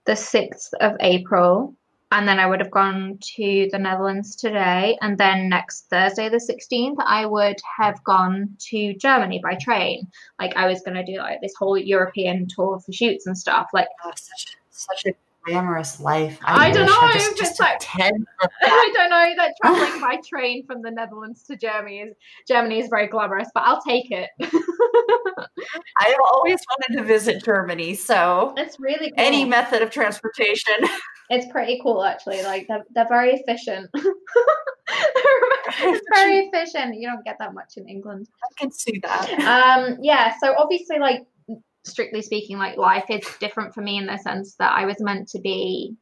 the 0.04 0.16
sixth 0.16 0.74
of 0.80 0.96
April, 1.00 1.74
and 2.10 2.26
then 2.26 2.38
I 2.38 2.46
would 2.46 2.60
have 2.60 2.70
gone 2.70 3.18
to 3.36 3.68
the 3.70 3.78
Netherlands 3.78 4.36
today, 4.36 4.96
and 5.02 5.18
then 5.18 5.48
next 5.48 5.88
Thursday, 5.90 6.28
the 6.28 6.40
sixteenth, 6.40 6.98
I 7.04 7.26
would 7.26 7.56
have 7.78 8.02
gone 8.04 8.56
to 8.70 8.94
Germany 8.94 9.40
by 9.42 9.56
train. 9.60 10.08
Like 10.40 10.56
I 10.56 10.66
was 10.66 10.82
gonna 10.82 11.04
do 11.04 11.18
like 11.18 11.40
this 11.40 11.54
whole 11.58 11.76
European 11.76 12.46
tour 12.48 12.80
for 12.80 12.92
shoots 12.92 13.26
and 13.26 13.36
stuff. 13.36 13.68
Like 13.72 13.88
Oh, 14.04 14.12
such, 14.14 14.56
such 14.70 15.06
a 15.06 15.14
glamorous 15.48 16.00
life. 16.00 16.38
I 16.42 16.70
don't 16.70 16.86
wish 16.86 16.94
know, 16.94 17.12
just, 17.12 17.30
it's 17.32 17.40
just 17.40 17.60
like- 17.60 17.82
I 17.98 18.90
don't 18.94 19.10
know 19.10 19.32
that 19.36 19.54
traveling 19.62 20.00
by 20.00 20.18
train 20.28 20.64
from 20.66 20.82
the 20.82 20.90
Netherlands 20.90 21.42
to 21.44 21.56
Germany 21.56 22.00
is 22.00 22.14
Germany 22.46 22.80
is 22.80 22.88
very 22.88 23.06
glamorous, 23.06 23.48
but 23.54 23.62
I'll 23.64 23.80
take 23.82 24.10
it. 24.10 24.30
I 26.00 26.08
have 26.08 26.20
always 26.32 26.60
wanted 26.70 26.98
to 26.98 27.04
visit 27.04 27.44
Germany, 27.44 27.94
so 27.94 28.54
It's 28.56 28.78
really 28.78 29.10
cool. 29.10 29.14
any 29.18 29.44
method 29.44 29.82
of 29.82 29.90
transportation. 29.90 30.74
it's 31.30 31.50
pretty 31.50 31.80
cool 31.82 32.04
actually. 32.04 32.42
Like 32.42 32.66
they're, 32.68 32.84
they're 32.94 33.08
very 33.08 33.32
efficient. 33.34 33.88
it's 33.94 36.00
very 36.14 36.38
efficient. 36.46 36.94
You 36.96 37.08
don't 37.10 37.24
get 37.24 37.36
that 37.40 37.54
much 37.54 37.74
in 37.76 37.88
England. 37.88 38.28
I 38.42 38.60
can 38.60 38.70
see 38.70 39.00
that. 39.02 39.30
Um 39.40 39.98
yeah, 40.02 40.34
so 40.40 40.54
obviously 40.58 40.98
like 40.98 41.26
strictly 41.88 42.22
speaking, 42.22 42.58
like 42.58 42.76
life 42.76 43.06
is 43.08 43.26
different 43.40 43.74
for 43.74 43.80
me 43.80 43.98
in 43.98 44.06
the 44.06 44.18
sense 44.18 44.54
that 44.56 44.72
I 44.72 44.86
was 44.86 45.00
meant 45.00 45.28
to 45.30 45.40
be 45.40 45.96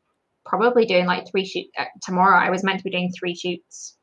probably 0.45 0.87
doing 0.87 1.07
like 1.07 1.31
three 1.31 1.45
shoots 1.45 1.71
uh, 1.79 1.85
tomorrow. 2.03 2.39
I 2.39 2.51
was 2.51 2.65
meant 2.65 2.79
to 2.79 2.85
be 2.85 2.91
doing 2.91 3.11
three 3.19 3.35
shoots 3.35 3.97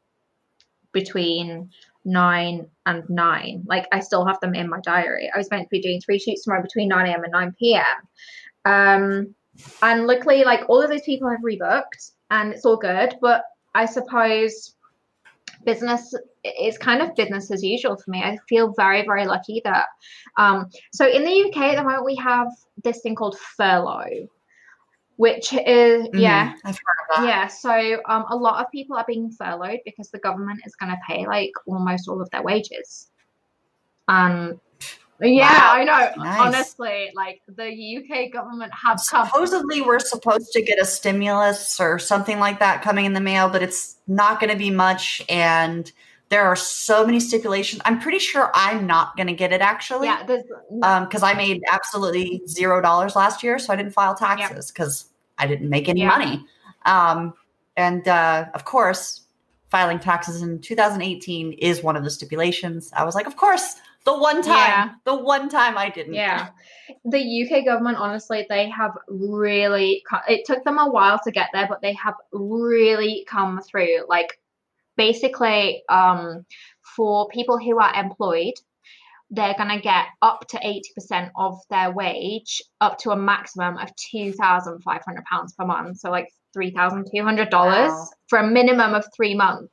between 0.92 1.70
nine 2.06 2.68
and 2.86 3.04
nine. 3.10 3.64
Like 3.66 3.88
I 3.92 4.00
still 4.00 4.26
have 4.26 4.40
them 4.40 4.54
in 4.54 4.70
my 4.70 4.80
diary. 4.84 5.30
I 5.34 5.38
was 5.38 5.50
meant 5.50 5.64
to 5.64 5.70
be 5.70 5.82
doing 5.82 6.02
three 6.02 6.20
shoots 6.20 6.44
tomorrow 6.44 6.62
between 6.62 6.90
9 6.90 7.08
a.m. 7.08 7.24
and 7.24 7.32
9 7.32 7.56
p.m. 7.60 7.84
Um, 8.66 9.36
and 9.82 10.08
luckily, 10.08 10.44
like 10.44 10.68
all 10.68 10.82
of 10.82 10.90
those 10.90 11.02
people 11.02 11.30
have 11.30 11.40
rebooked 11.40 12.12
and 12.30 12.54
it's 12.54 12.66
all 12.66 12.78
good. 12.78 13.16
But 13.22 13.44
I 13.76 13.86
suppose 13.86 14.76
business 15.66 16.14
is 16.60 16.78
kind 16.78 17.02
of 17.02 17.16
business 17.16 17.52
as 17.52 17.64
usual 17.64 17.96
for 17.98 18.12
me. 18.12 18.22
I 18.22 18.38
feel 18.50 18.74
very, 18.76 19.04
very 19.04 19.26
lucky 19.26 19.62
that. 19.64 19.88
Um, 20.38 20.70
so 20.92 21.08
in 21.08 21.24
the 21.24 21.50
UK 21.50 21.58
at 21.58 21.76
the 21.78 21.84
moment, 21.84 22.06
we 22.06 22.16
have 22.16 22.48
this 22.84 23.02
thing 23.02 23.16
called 23.16 23.38
furlough, 23.58 24.28
which 25.18 25.54
is 25.54 26.08
Mhm, 26.08 26.20
yeah, 26.20 26.54
I've 26.66 26.76
heard 26.76 27.00
of 27.02 27.16
that. 27.18 27.28
yeah. 27.28 27.48
So 27.48 28.02
um, 28.10 28.26
a 28.30 28.36
lot 28.36 28.64
of 28.64 28.72
people 28.72 28.98
are 28.98 29.06
being 29.08 29.32
furloughed 29.32 29.80
because 29.86 30.10
the 30.10 30.20
government 30.20 30.62
is 30.66 30.76
going 30.76 30.92
to 30.92 30.98
pay 31.08 31.26
like 31.26 31.52
almost 31.66 32.08
all 32.08 32.22
of 32.22 32.30
their 32.32 32.44
wages. 32.44 33.10
Um, 34.08 34.60
yeah, 35.22 35.50
Wow, 35.52 35.74
I 35.74 35.84
know. 35.84 36.24
nice. 36.24 36.40
Honestly, 36.42 37.12
like 37.16 37.42
the 37.48 37.68
UK 37.98 38.32
government 38.32 38.72
have 38.74 39.00
come. 39.10 39.26
Supposedly, 39.28 39.82
we're 39.82 40.00
supposed 40.00 40.52
to 40.54 40.62
get 40.62 40.80
a 40.82 40.86
stimulus 40.86 41.80
or 41.80 42.00
something 42.00 42.40
like 42.40 42.60
that 42.60 42.82
coming 42.82 43.06
in 43.06 43.14
the 43.14 43.22
mail, 43.22 43.50
but 43.50 43.62
it's 43.64 43.98
not 44.08 44.40
going 44.40 44.50
to 44.52 44.58
be 44.58 44.70
much. 44.70 45.22
And 45.30 45.92
there 46.30 46.44
are 46.44 46.56
so 46.56 47.06
many 47.06 47.20
stipulations. 47.20 47.82
I'm 47.86 48.00
pretty 48.00 48.20
sure 48.20 48.50
I'm 48.56 48.88
not 48.88 49.16
going 49.16 49.28
to 49.28 49.34
get 49.34 49.54
it 49.54 49.62
actually. 49.62 50.08
Yeah, 50.08 50.24
because 51.04 51.22
I 51.24 51.34
made 51.34 51.62
absolutely 51.72 52.42
zero 52.48 52.82
dollars 52.82 53.16
last 53.16 53.44
year, 53.44 53.60
so 53.60 53.72
I 53.72 53.76
didn't 53.76 53.92
file 53.94 54.16
taxes 54.16 54.72
because 54.72 55.06
I 55.38 55.48
didn't 55.48 55.70
make 55.70 55.88
any 55.90 56.02
Yeah. 56.02 56.08
money. 56.08 56.46
Um, 56.86 57.34
and 57.78 58.08
uh, 58.08 58.46
of 58.54 58.66
course, 58.66 59.22
filing 59.70 60.00
taxes 60.00 60.42
in 60.42 60.60
2018 60.60 61.54
is 61.54 61.82
one 61.84 61.96
of 61.96 62.04
the 62.04 62.10
stipulations. 62.10 62.92
I 62.96 63.04
was 63.04 63.16
like, 63.16 63.26
of 63.28 63.36
course, 63.38 63.76
the 64.06 64.18
one 64.18 64.42
time, 64.42 64.56
Yeah. 64.56 64.90
the 65.06 65.16
one 65.16 65.50
time 65.50 65.78
I 65.78 65.90
didn't. 65.90 66.14
Yeah. 66.16 66.50
The 67.06 67.20
UK 67.20 67.66
government, 67.66 67.98
honestly, 67.98 68.46
they 68.50 68.70
have 68.70 68.92
really, 69.08 70.04
it 70.28 70.46
took 70.46 70.64
them 70.64 70.78
a 70.78 70.90
while 70.92 71.20
to 71.24 71.32
get 71.32 71.50
there, 71.54 71.68
but 71.68 71.82
they 71.82 71.94
have 71.94 72.16
really 72.32 73.26
come 73.30 73.62
through. 73.62 74.06
Like, 74.08 74.38
basically, 74.98 75.84
um, 75.90 76.46
for 76.96 77.28
people 77.30 77.58
who 77.58 77.80
are 77.80 77.94
employed, 77.96 78.54
they're 79.30 79.56
going 79.56 79.70
to 79.70 79.80
get 79.82 80.06
up 80.22 80.48
to 80.50 80.58
80% 80.60 81.32
of 81.36 81.58
their 81.70 81.92
wage, 81.92 82.62
up 82.82 82.98
to 83.00 83.12
a 83.12 83.16
maximum 83.16 83.78
of 83.78 83.90
£2,500 84.14 85.58
per 85.58 85.66
month. 85.66 85.98
So, 85.98 86.12
like 86.12 86.28
$3,200 86.56 87.52
Wow. 87.52 88.08
for 88.28 88.40
a 88.40 88.48
minimum 88.48 88.94
of 88.94 89.06
three 89.16 89.34
months. 89.34 89.73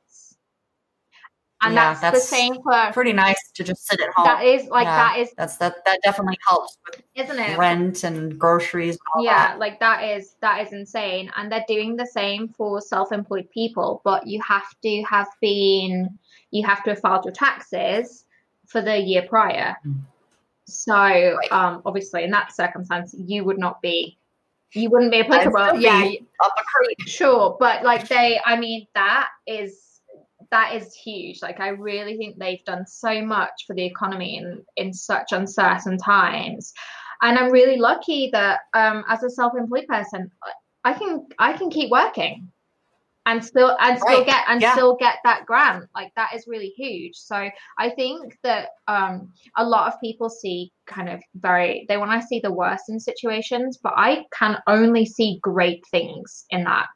And 1.63 1.75
Yeah, 1.75 1.89
that's, 1.89 2.01
that's 2.01 2.19
the 2.29 2.35
same 2.35 2.55
for, 2.63 2.91
pretty 2.91 3.13
nice 3.13 3.37
to 3.53 3.63
just 3.63 3.85
sit 3.87 3.99
at 4.01 4.09
home. 4.15 4.25
that 4.25 4.43
is 4.43 4.67
like, 4.69 4.85
Yeah. 4.85 4.95
that 4.97 5.19
is, 5.19 5.31
That's 5.37 5.57
that. 5.57 5.75
That 5.85 5.99
definitely 6.03 6.37
helps 6.47 6.77
with 6.85 7.01
isn't 7.15 7.37
it? 7.39 7.57
rent 7.57 8.03
and 8.03 8.37
groceries. 8.39 8.95
And 8.95 8.99
all 9.15 9.23
yeah 9.23 9.47
that. 9.49 9.59
like 9.59 9.79
that 9.79 10.03
is 10.03 10.35
that 10.41 10.65
is 10.65 10.73
insane 10.73 11.29
and 11.35 11.51
they're 11.51 11.65
doing 11.67 11.95
the 11.95 12.05
same 12.07 12.47
for 12.49 12.81
self-employed 12.81 13.49
people 13.51 14.01
but 14.03 14.25
you 14.25 14.41
have 14.41 14.63
to 14.81 15.03
have 15.03 15.27
been 15.41 16.09
you 16.51 16.65
have 16.65 16.83
to 16.85 16.91
have 16.91 16.99
filed 16.99 17.25
your 17.25 17.33
taxes 17.33 18.25
for 18.67 18.81
the 18.81 18.97
year 18.97 19.23
prior 19.27 19.75
Mm. 19.85 20.01
so 20.65 21.37
um 21.51 21.81
obviously 21.85 22.23
in 22.23 22.31
that 22.31 22.55
circumstance 22.55 23.13
you 23.17 23.43
would 23.43 23.59
not 23.59 23.81
be 23.81 24.17
you 24.73 24.89
wouldn't 24.89 25.11
be 25.11 25.19
applicable 25.19 25.79
yeah 25.79 26.01
be 26.03 26.25
up 26.43 26.53
a 26.57 26.63
creek. 26.75 26.97
sure 27.07 27.57
but 27.59 27.83
like 27.83 28.07
they 28.07 28.39
i 28.45 28.55
mean 28.57 28.87
that 28.95 29.27
is 29.45 29.90
that 30.51 30.75
is 30.75 30.93
huge. 30.93 31.41
Like 31.41 31.59
i 31.59 31.69
really 31.69 32.17
think 32.17 32.37
they've 32.37 32.63
done 32.65 32.85
so 32.87 33.21
much 33.21 33.63
for 33.65 33.75
the 33.75 33.85
economy 33.85 34.37
in 34.37 34.63
in 34.77 34.93
such 34.93 35.31
uncertain 35.31 35.97
times. 35.97 36.73
And 37.21 37.37
i'm 37.37 37.51
really 37.51 37.77
lucky 37.77 38.29
that 38.33 38.61
um 38.73 39.03
as 39.07 39.23
a 39.23 39.29
self-employed 39.29 39.87
person 39.87 40.31
i 40.83 40.93
can 40.93 41.27
i 41.39 41.53
can 41.53 41.69
keep 41.69 41.89
working 41.91 42.51
and 43.27 43.43
still 43.45 43.77
and 43.79 43.99
still 43.99 44.17
Right. 44.17 44.25
get 44.25 44.45
and 44.47 44.61
Yeah. 44.61 44.73
still 44.73 44.95
get 44.95 45.17
that 45.23 45.45
grant. 45.45 45.85
Like 45.93 46.11
that 46.15 46.33
is 46.35 46.45
really 46.47 46.73
huge. 46.75 47.15
So 47.15 47.49
i 47.77 47.89
think 47.91 48.37
that 48.43 48.69
um 48.87 49.31
a 49.57 49.63
lot 49.63 49.93
of 49.93 49.99
people 50.01 50.29
see 50.29 50.71
kind 50.87 51.07
of 51.09 51.21
very 51.35 51.85
they 51.87 51.97
want 51.97 52.19
to 52.19 52.27
see 52.27 52.39
the 52.39 52.51
worst 52.51 52.85
in 52.89 52.99
situations 52.99 53.77
but 53.81 53.93
i 53.95 54.25
can 54.37 54.57
only 54.67 55.05
see 55.05 55.39
great 55.41 55.83
things 55.91 56.45
in 56.49 56.63
that 56.63 56.87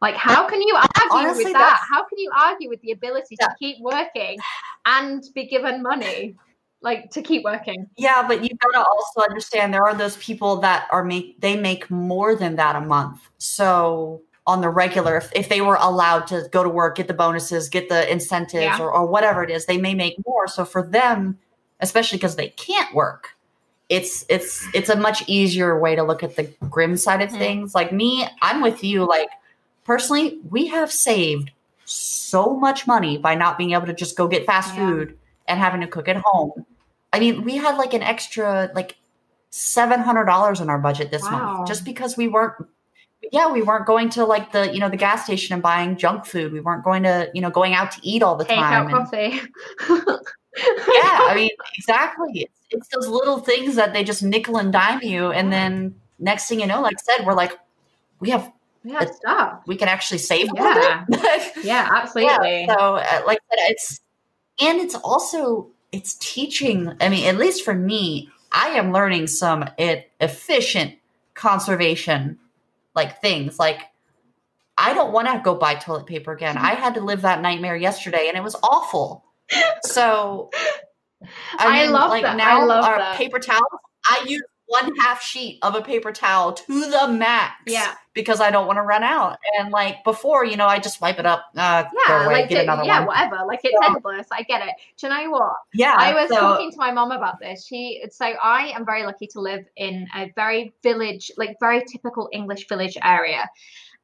like 0.00 0.14
how 0.16 0.48
can 0.48 0.60
you 0.62 0.74
argue 0.76 1.10
Honestly, 1.10 1.44
with 1.44 1.52
that 1.54 1.80
how 1.90 2.04
can 2.04 2.18
you 2.18 2.30
argue 2.36 2.68
with 2.68 2.80
the 2.82 2.92
ability 2.92 3.36
to 3.36 3.54
keep 3.58 3.76
working 3.80 4.38
and 4.86 5.22
be 5.34 5.46
given 5.46 5.82
money 5.82 6.36
like 6.82 7.10
to 7.10 7.20
keep 7.22 7.44
working 7.44 7.86
Yeah, 7.96 8.26
but 8.26 8.42
you 8.42 8.50
gotta 8.56 8.84
also 8.86 9.20
understand 9.28 9.74
there 9.74 9.84
are 9.84 9.94
those 9.94 10.16
people 10.16 10.56
that 10.60 10.86
are 10.90 11.04
make 11.04 11.40
they 11.40 11.56
make 11.56 11.90
more 11.90 12.34
than 12.34 12.56
that 12.56 12.76
a 12.76 12.80
month. 12.80 13.20
So 13.38 14.22
on 14.46 14.62
the 14.62 14.70
regular, 14.70 15.18
if, 15.18 15.30
if 15.34 15.48
they 15.50 15.60
were 15.60 15.76
allowed 15.78 16.26
to 16.28 16.48
go 16.50 16.62
to 16.62 16.68
work, 16.70 16.96
get 16.96 17.06
the 17.06 17.14
bonuses, 17.14 17.68
get 17.68 17.88
the 17.90 18.10
incentives, 18.10 18.62
Yeah. 18.64 18.78
or, 18.80 18.90
or 18.90 19.06
whatever 19.06 19.44
it 19.44 19.50
is, 19.50 19.66
they 19.66 19.76
may 19.78 19.94
make 19.94 20.16
more. 20.26 20.48
So 20.48 20.64
for 20.64 20.82
them, 20.82 21.38
especially 21.80 22.16
because 22.16 22.36
they 22.36 22.48
can't 22.48 22.94
work, 22.94 23.36
it's 23.90 24.24
it's 24.30 24.66
it's 24.72 24.88
a 24.88 24.96
much 24.96 25.22
easier 25.28 25.78
way 25.78 25.94
to 25.94 26.02
look 26.02 26.22
at 26.22 26.36
the 26.36 26.44
grim 26.70 26.96
side 26.96 27.20
of 27.20 27.28
Mhm. 27.28 27.38
things. 27.38 27.74
Like 27.74 27.92
me, 27.92 28.26
I'm 28.40 28.62
with 28.62 28.82
you. 28.82 29.06
Like 29.06 29.28
personally, 29.90 30.38
we 30.48 30.68
have 30.68 30.92
saved 30.92 31.50
so 31.84 32.54
much 32.56 32.86
money 32.86 33.18
by 33.18 33.34
not 33.34 33.58
being 33.58 33.72
able 33.72 33.86
to 33.86 33.92
just 33.92 34.16
go 34.16 34.28
get 34.28 34.46
fast 34.46 34.72
Yeah. 34.72 34.86
food 34.86 35.18
and 35.48 35.58
having 35.58 35.80
to 35.80 35.88
cook 35.88 36.06
at 36.06 36.16
home. 36.24 36.64
I 37.12 37.18
mean, 37.18 37.42
we 37.42 37.56
had 37.56 37.76
like 37.76 37.92
an 37.92 38.02
extra 38.02 38.70
like 38.72 38.94
seven 39.50 39.98
hundred 39.98 40.26
dollars 40.26 40.60
in 40.60 40.70
our 40.70 40.78
budget 40.78 41.10
this 41.10 41.24
Wow. 41.24 41.30
month 41.32 41.66
just 41.66 41.84
because 41.84 42.16
we 42.16 42.28
weren't. 42.28 42.54
Yeah, 43.32 43.50
we 43.50 43.62
weren't 43.62 43.84
going 43.84 44.10
to 44.10 44.24
like 44.24 44.52
the 44.52 44.72
you 44.72 44.78
know 44.78 44.88
the 44.88 44.96
gas 44.96 45.24
station 45.24 45.54
and 45.54 45.62
buying 45.62 45.96
junk 45.96 46.24
food. 46.24 46.52
We 46.52 46.60
weren't 46.60 46.84
going 46.84 47.02
to 47.02 47.28
you 47.34 47.40
know 47.40 47.50
going 47.50 47.74
out 47.74 47.90
to 47.90 47.98
eat 48.04 48.22
all 48.22 48.36
the 48.36 48.44
take 48.44 48.58
time. 48.60 48.72
out 48.72 48.90
coffee 48.92 49.40
yeah, 49.90 51.18
I 51.30 51.32
mean 51.34 51.50
exactly. 51.76 52.42
It's, 52.42 52.60
it's 52.70 52.88
those 52.94 53.08
little 53.08 53.38
things 53.40 53.74
that 53.74 53.92
they 53.92 54.04
just 54.04 54.22
nickel 54.22 54.56
and 54.58 54.72
dime 54.72 55.02
you, 55.02 55.32
and 55.32 55.52
then 55.52 55.96
next 56.20 56.46
thing 56.48 56.60
you 56.60 56.68
know, 56.68 56.80
like 56.80 56.94
I 56.96 57.02
said, 57.16 57.26
we're 57.26 57.34
like, 57.34 57.58
we 58.20 58.30
have 58.30 58.52
yeah 58.82 59.04
stuff 59.04 59.62
we 59.66 59.76
can 59.76 59.88
actually 59.88 60.18
save 60.18 60.48
Yeah. 60.54 61.04
yeah 61.62 61.88
absolutely 61.94 62.64
Yeah, 62.64 62.76
so, 62.76 62.94
uh, 62.96 63.22
like 63.26 63.38
I 63.52 63.56
said, 63.56 63.70
it's 63.70 64.00
and 64.60 64.80
it's 64.80 64.94
also 64.94 65.68
it's 65.92 66.14
teaching. 66.14 66.92
I 67.00 67.08
mean, 67.08 67.26
at 67.26 67.36
least 67.36 67.64
for 67.64 67.74
me, 67.74 68.28
I 68.52 68.68
am 68.70 68.92
learning 68.92 69.26
some 69.26 69.64
e- 69.78 70.04
efficient 70.20 70.94
conservation 71.34 72.38
like 72.94 73.20
things. 73.20 73.58
Like 73.58 73.80
I 74.76 74.94
don't 74.94 75.12
want 75.12 75.28
to 75.28 75.40
go 75.42 75.54
buy 75.54 75.74
toilet 75.74 76.06
paper 76.06 76.32
again. 76.32 76.56
I 76.56 76.74
had 76.74 76.94
to 76.94 77.00
live 77.00 77.22
that 77.22 77.42
nightmare 77.42 77.76
yesterday, 77.76 78.26
and 78.28 78.36
it 78.36 78.42
was 78.42 78.56
awful. 78.62 79.24
So 79.82 80.50
I 81.58 81.86
love 81.86 82.10
like 82.10 82.22
that. 82.22 82.40
I 82.40 82.64
love 82.64 82.84
our 82.84 82.98
that. 82.98 83.16
paper 83.16 83.38
towels. 83.38 83.62
I 84.06 84.24
use 84.26 84.42
one 84.70 84.94
half 85.00 85.20
sheet 85.22 85.58
of 85.62 85.74
a 85.74 85.82
paper 85.82 86.12
towel 86.12 86.52
to 86.52 86.90
the 86.90 87.08
max 87.08 87.54
Yeah. 87.66 87.94
because 88.14 88.40
I 88.40 88.50
don't 88.52 88.66
want 88.68 88.76
to 88.76 88.82
run 88.82 89.02
out. 89.02 89.36
And 89.58 89.70
like 89.72 90.04
before, 90.04 90.44
you 90.44 90.56
know, 90.56 90.66
I 90.66 90.78
just 90.78 91.00
wipe 91.00 91.18
it 91.18 91.26
up, 91.26 91.44
uh, 91.56 91.84
yeah 91.84 92.06
throw 92.06 92.22
away, 92.26 92.32
like 92.34 92.48
get 92.48 92.54
the- 92.54 92.62
another 92.62 92.84
yeah 92.84 92.98
one. 93.00 93.08
whatever 93.08 93.38
like 93.46 93.60
it's 93.64 93.76
endless 93.86 94.26
i 94.30 94.42
get 94.42 94.62
it 94.66 94.74
do 94.96 95.06
you 95.08 95.12
know 95.12 95.30
what 95.30 95.52
Yeah, 95.74 95.94
I 95.98 96.14
was 96.14 96.28
so- 96.30 96.36
talking 96.40 96.70
to 96.70 96.76
my 96.78 96.92
mom 96.92 97.10
about 97.10 97.40
this. 97.40 97.66
She 97.66 98.02
so 98.10 98.24
I 98.26 98.68
am 98.76 98.86
very 98.86 99.02
lucky 99.04 99.26
to 99.28 99.40
live 99.40 99.64
in 99.76 100.06
a 100.14 100.30
very 100.36 100.72
village, 100.84 101.30
like 101.36 101.56
very 101.60 101.82
typical 101.84 102.28
English 102.32 102.68
village 102.68 102.96
area. 103.02 103.48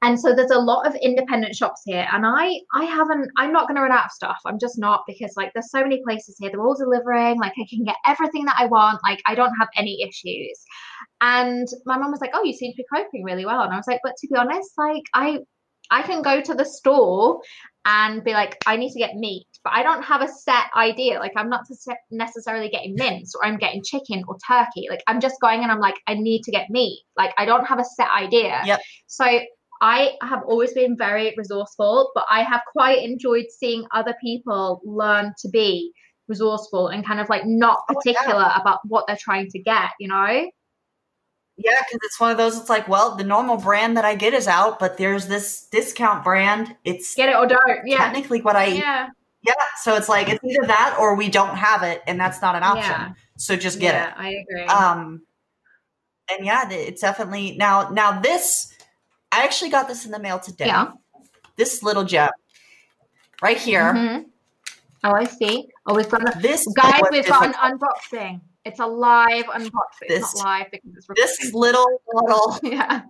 And 0.02 0.20
so 0.20 0.34
there's 0.34 0.50
a 0.50 0.58
lot 0.58 0.86
of 0.86 0.94
independent 0.96 1.56
shops 1.56 1.82
here. 1.84 2.06
And 2.12 2.26
I 2.26 2.60
I 2.74 2.84
haven't 2.84 3.30
I'm 3.38 3.52
not 3.52 3.66
gonna 3.66 3.80
run 3.82 3.92
out 3.92 4.06
of 4.06 4.10
stuff. 4.10 4.38
I'm 4.44 4.58
just 4.58 4.78
not 4.78 5.04
because 5.06 5.32
like 5.36 5.52
there's 5.54 5.70
so 5.70 5.82
many 5.82 6.02
places 6.04 6.36
here. 6.38 6.50
They're 6.50 6.60
all 6.60 6.76
delivering, 6.76 7.38
like 7.38 7.52
I 7.58 7.66
can 7.68 7.84
get 7.84 7.96
everything 8.06 8.44
that 8.44 8.56
I 8.58 8.66
want, 8.66 9.00
like 9.04 9.22
I 9.26 9.34
don't 9.34 9.54
have 9.58 9.68
any 9.76 10.02
issues. 10.02 10.62
And 11.20 11.66
my 11.86 11.96
mom 11.96 12.10
was 12.10 12.20
like, 12.20 12.32
Oh, 12.34 12.44
you 12.44 12.52
seem 12.52 12.72
to 12.72 12.76
be 12.76 12.84
coping 12.94 13.24
really 13.24 13.46
well. 13.46 13.62
And 13.62 13.72
I 13.72 13.76
was 13.76 13.86
like, 13.88 14.00
but 14.02 14.12
to 14.20 14.28
be 14.28 14.36
honest, 14.36 14.70
like 14.76 15.04
I 15.14 15.38
I 15.90 16.02
can 16.02 16.22
go 16.22 16.40
to 16.40 16.54
the 16.54 16.64
store 16.64 17.40
and 17.84 18.24
be 18.24 18.32
like, 18.32 18.56
I 18.66 18.76
need 18.76 18.90
to 18.92 18.98
get 18.98 19.14
meat, 19.14 19.46
but 19.62 19.72
I 19.72 19.84
don't 19.84 20.02
have 20.02 20.20
a 20.20 20.28
set 20.28 20.64
idea. 20.76 21.20
Like, 21.20 21.32
I'm 21.36 21.48
not 21.48 21.64
necessarily 22.10 22.68
getting 22.68 22.96
mince 22.96 23.34
or 23.34 23.46
I'm 23.46 23.58
getting 23.58 23.82
chicken 23.84 24.24
or 24.26 24.36
turkey. 24.46 24.88
Like, 24.90 25.02
I'm 25.06 25.20
just 25.20 25.40
going 25.40 25.62
and 25.62 25.70
I'm 25.70 25.78
like, 25.78 25.94
I 26.08 26.14
need 26.14 26.42
to 26.42 26.50
get 26.50 26.68
meat. 26.68 27.04
Like, 27.16 27.32
I 27.38 27.44
don't 27.44 27.64
have 27.64 27.78
a 27.78 27.84
set 27.84 28.08
idea. 28.10 28.60
Yep. 28.64 28.80
So, 29.06 29.24
I 29.80 30.12
have 30.22 30.42
always 30.46 30.72
been 30.72 30.96
very 30.96 31.34
resourceful, 31.36 32.10
but 32.14 32.24
I 32.30 32.42
have 32.42 32.62
quite 32.72 33.02
enjoyed 33.02 33.46
seeing 33.50 33.84
other 33.92 34.14
people 34.20 34.80
learn 34.84 35.34
to 35.40 35.48
be 35.48 35.92
resourceful 36.28 36.88
and 36.88 37.06
kind 37.06 37.20
of 37.20 37.28
like 37.28 37.42
not 37.46 37.80
Oh, 37.88 37.94
yeah. 38.04 38.12
particular 38.14 38.50
about 38.56 38.80
what 38.84 39.06
they're 39.06 39.18
trying 39.20 39.48
to 39.50 39.58
get, 39.58 39.90
you 40.00 40.08
know? 40.08 40.50
Yeah, 41.58 41.80
because 41.80 42.00
it's 42.02 42.20
one 42.20 42.30
of 42.30 42.36
those. 42.36 42.58
It's 42.58 42.68
like, 42.68 42.86
well, 42.86 43.16
the 43.16 43.24
normal 43.24 43.56
brand 43.56 43.96
that 43.96 44.04
I 44.04 44.14
get 44.14 44.34
is 44.34 44.46
out, 44.46 44.78
but 44.78 44.98
there's 44.98 45.26
this 45.26 45.66
discount 45.72 46.22
brand. 46.22 46.74
It's 46.84 47.14
Get 47.14 47.30
it 47.30 47.36
or 47.36 47.46
don't. 47.46 47.80
Yeah. 47.86 47.96
technically 47.96 48.42
what 48.42 48.56
I 48.56 48.66
Yeah. 48.66 49.08
yeah. 49.42 49.52
So 49.82 49.94
it's 49.96 50.08
like 50.08 50.28
it's 50.28 50.44
either 50.44 50.66
that 50.66 50.96
or 51.00 51.14
we 51.16 51.30
don't 51.30 51.56
have 51.56 51.82
it, 51.82 52.02
and 52.06 52.20
that's 52.20 52.42
not 52.42 52.56
an 52.56 52.62
option. 52.62 52.90
Yeah. 52.90 53.12
So 53.38 53.56
just 53.56 53.80
get 53.80 53.94
yeah, 53.94 54.08
it. 54.08 54.14
I 54.18 54.28
agree. 54.28 54.64
Um, 54.66 55.22
and 56.30 56.44
yeah, 56.44 56.68
it's 56.70 57.00
definitely 57.00 57.56
now. 57.56 57.88
Now 57.88 58.20
this, 58.20 58.70
I 59.32 59.44
actually 59.44 59.70
got 59.70 59.88
this 59.88 60.04
in 60.06 60.10
the 60.12 60.18
mail 60.18 60.38
today. 60.38 60.66
yeah. 60.66 60.92
This 61.56 61.82
little 61.82 62.04
gem 62.04 62.30
right 63.42 63.56
here. 63.58 63.92
Mhm. 63.94 64.26
Oh, 65.04 65.12
I 65.12 65.24
see. 65.24 65.68
Oh, 65.86 65.94
we've 65.94 66.08
got 66.08 66.36
a 66.36 66.38
This 66.38 66.66
guys. 66.76 67.00
We've 67.10 67.26
got 67.26 67.44
an 67.46 67.52
unboxing. 67.54 68.40
It's 68.64 68.80
a 68.80 68.86
live 68.86 69.44
unboxing. 69.46 70.08
This- 70.08 70.22
it's 70.32 70.36
not 70.38 70.44
live 70.44 70.70
because 70.70 70.90
it's 71.10 71.38
this 71.38 71.54
little 71.54 71.86
bottle. 72.12 72.58
yeah. 72.62 73.02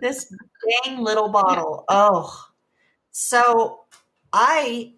this 0.00 0.32
dang 0.84 0.98
little 1.02 1.28
bottle. 1.28 1.84
Oh, 1.88 2.46
so 3.10 3.80
I, 4.32 4.92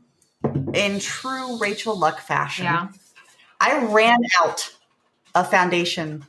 in 0.75 1.01
true 1.01 1.59
Rachel 1.59 1.99
Luck 1.99 2.21
fashion, 2.21 2.65
Yeah. 2.67 2.89
I 3.61 3.85
ran 3.87 4.19
out 4.43 4.75
of 5.35 5.51
foundation 5.51 6.27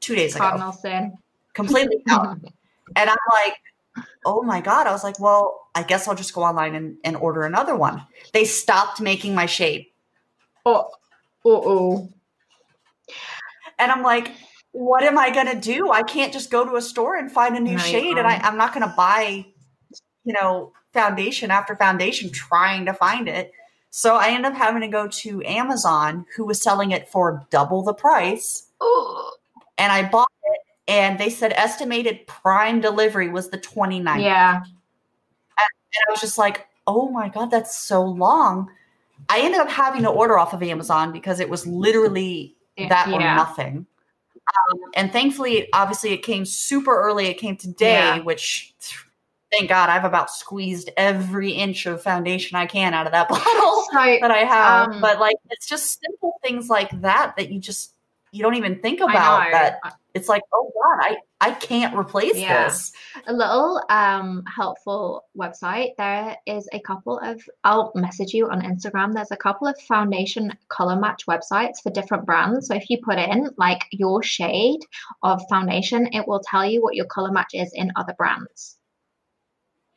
two 0.00 0.14
days 0.14 0.34
ago, 0.34 0.44
Cardinal 0.44 0.72
sin. 0.72 1.18
completely 1.52 2.02
out. 2.08 2.38
And 2.96 3.10
I'm 3.10 3.16
like, 3.32 4.06
oh 4.24 4.42
my 4.42 4.60
God. 4.60 4.86
I 4.86 4.92
was 4.92 5.04
like, 5.04 5.18
well, 5.20 5.68
I 5.74 5.82
guess 5.82 6.08
I'll 6.08 6.14
just 6.14 6.34
go 6.34 6.42
online 6.42 6.74
and, 6.74 6.96
and 7.04 7.16
order 7.16 7.42
another 7.42 7.76
one. 7.76 8.02
They 8.32 8.44
stopped 8.44 9.00
making 9.00 9.34
my 9.34 9.46
shade. 9.46 9.86
Oh, 10.66 10.90
oh, 11.44 11.62
oh. 11.64 12.08
And 13.78 13.90
I'm 13.90 14.02
like, 14.02 14.32
what 14.72 15.02
am 15.02 15.18
I 15.18 15.30
going 15.30 15.46
to 15.46 15.58
do? 15.58 15.90
I 15.90 16.02
can't 16.02 16.32
just 16.32 16.50
go 16.50 16.64
to 16.64 16.76
a 16.76 16.82
store 16.82 17.16
and 17.16 17.30
find 17.32 17.56
a 17.56 17.60
new 17.60 17.78
shade. 17.78 18.18
And 18.18 18.26
I, 18.26 18.36
um 18.36 18.42
I'm 18.44 18.56
not 18.56 18.74
going 18.74 18.86
to 18.86 18.94
buy, 18.96 19.46
you 20.24 20.32
know, 20.32 20.72
foundation 20.92 21.50
after 21.50 21.74
foundation 21.76 22.30
trying 22.30 22.86
to 22.86 22.94
find 22.94 23.28
it. 23.28 23.52
So 23.90 24.14
I 24.16 24.28
ended 24.28 24.52
up 24.52 24.58
having 24.58 24.82
to 24.82 24.88
go 24.88 25.08
to 25.08 25.42
Amazon, 25.44 26.24
who 26.36 26.44
was 26.44 26.62
selling 26.62 26.92
it 26.92 27.08
for 27.08 27.46
double 27.50 27.82
the 27.82 27.94
price. 27.94 28.68
And 29.78 29.90
I 29.90 30.08
bought 30.08 30.28
and 30.90 31.18
they 31.18 31.30
said 31.30 31.52
estimated 31.54 32.26
prime 32.26 32.80
delivery 32.80 33.28
was 33.28 33.48
the 33.50 33.58
29th. 33.58 34.22
Yeah. 34.22 34.56
And 34.56 36.04
I 36.08 36.10
was 36.10 36.20
just 36.20 36.36
like, 36.38 36.66
oh 36.86 37.08
my 37.08 37.28
God, 37.28 37.50
that's 37.50 37.76
so 37.78 38.02
long. 38.02 38.70
I 39.28 39.40
ended 39.40 39.60
up 39.60 39.68
having 39.68 40.02
to 40.02 40.08
order 40.08 40.38
off 40.38 40.52
of 40.52 40.62
Amazon 40.62 41.12
because 41.12 41.40
it 41.40 41.48
was 41.48 41.66
literally 41.66 42.54
that 42.76 43.08
or 43.08 43.18
nothing. 43.20 43.86
Um, 44.72 44.78
and 44.96 45.12
thankfully, 45.12 45.68
obviously, 45.72 46.12
it 46.12 46.22
came 46.22 46.44
super 46.44 46.96
early. 47.00 47.26
It 47.26 47.34
came 47.34 47.56
today, 47.56 47.92
Yeah. 47.92 48.20
which 48.20 48.74
thank 49.52 49.68
God 49.68 49.90
I've 49.90 50.04
about 50.04 50.30
squeezed 50.30 50.90
every 50.96 51.50
inch 51.52 51.86
of 51.86 52.02
foundation 52.02 52.56
I 52.56 52.66
can 52.66 52.94
out 52.94 53.06
of 53.06 53.12
that 53.12 53.28
bottle 53.28 53.84
So, 53.92 54.18
that 54.20 54.30
I 54.30 54.38
have. 54.38 54.88
Um, 54.92 55.00
but 55.00 55.20
like, 55.20 55.36
it's 55.50 55.66
just 55.68 56.00
simple 56.04 56.34
things 56.42 56.68
like 56.68 56.90
that 57.02 57.34
that 57.36 57.50
you 57.52 57.60
just 57.60 57.94
you 58.32 58.42
don't 58.42 58.54
even 58.54 58.80
think 58.80 59.00
I 59.00 59.04
about. 59.10 59.44
know. 59.44 59.50
That 59.52 59.78
it's 60.14 60.28
like, 60.28 60.42
oh 60.52 60.70
God, 60.74 60.98
I 61.02 61.16
I 61.42 61.52
can't 61.52 61.96
replace 61.96 62.36
Yeah. 62.36 62.64
this. 62.68 62.92
a 63.26 63.32
little 63.32 63.82
um 63.88 64.42
helpful 64.46 65.24
website 65.38 65.90
there 65.96 66.36
is 66.46 66.68
a 66.72 66.80
couple 66.80 67.18
of 67.18 67.40
i'll 67.64 67.92
message 67.94 68.34
you 68.34 68.48
on 68.50 68.60
instagram 68.62 69.12
there's 69.14 69.30
a 69.30 69.36
couple 69.36 69.66
of 69.66 69.78
foundation 69.88 70.52
color 70.68 70.96
match 70.96 71.24
websites 71.26 71.80
for 71.82 71.90
different 71.90 72.26
brands 72.26 72.66
so 72.66 72.74
if 72.74 72.90
you 72.90 72.98
put 73.02 73.18
in 73.18 73.48
like 73.56 73.82
your 73.92 74.22
shade 74.22 74.80
of 75.22 75.40
foundation 75.48 76.08
it 76.12 76.26
will 76.28 76.42
tell 76.50 76.64
you 76.64 76.82
what 76.82 76.94
your 76.94 77.06
color 77.06 77.32
match 77.32 77.52
is 77.54 77.70
in 77.74 77.90
other 77.96 78.14
brands 78.18 78.76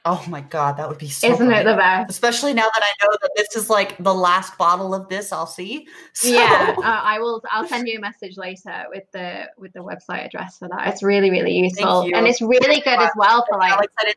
Oh 0.06 0.24
my 0.28 0.42
God, 0.42 0.76
that 0.78 0.90
would 0.90 0.98
be 0.98 1.08
so. 1.08 1.32
isn't 1.32 1.52
it 1.52 1.64
the 1.64 1.76
best 1.76 2.10
Especially 2.10 2.54
now 2.54 2.64
that 2.76 2.84
I 2.84 3.06
know 3.06 3.14
that 3.22 3.32
this 3.38 3.56
is 3.56 3.70
like 3.70 3.98
the 3.98 4.14
last 4.14 4.58
bottle 4.58 4.94
of 4.94 5.08
this 5.08 5.32
I'll 5.32 5.48
see. 5.48 5.88
So, 6.14 6.28
yeah 6.28 6.76
uh, 6.78 6.82
i 6.82 7.20
will 7.20 7.42
i'll 7.52 7.68
send 7.68 7.88
you 7.88 7.98
a 7.98 8.02
message 8.02 8.38
later 8.38 8.84
with 8.90 9.10
the 9.12 9.50
with 9.58 9.72
the 9.74 9.80
website 9.80 10.26
address 10.26 10.58
for 10.58 10.68
that 10.68 10.88
it's 10.88 11.04
really 11.04 11.30
really 11.30 11.54
useful 11.54 12.02
and 12.14 12.28
it's 12.28 12.42
really 12.42 12.82
good 12.82 13.00
as 13.00 13.12
well 13.16 13.46
for 13.50 13.58
like 13.58 13.74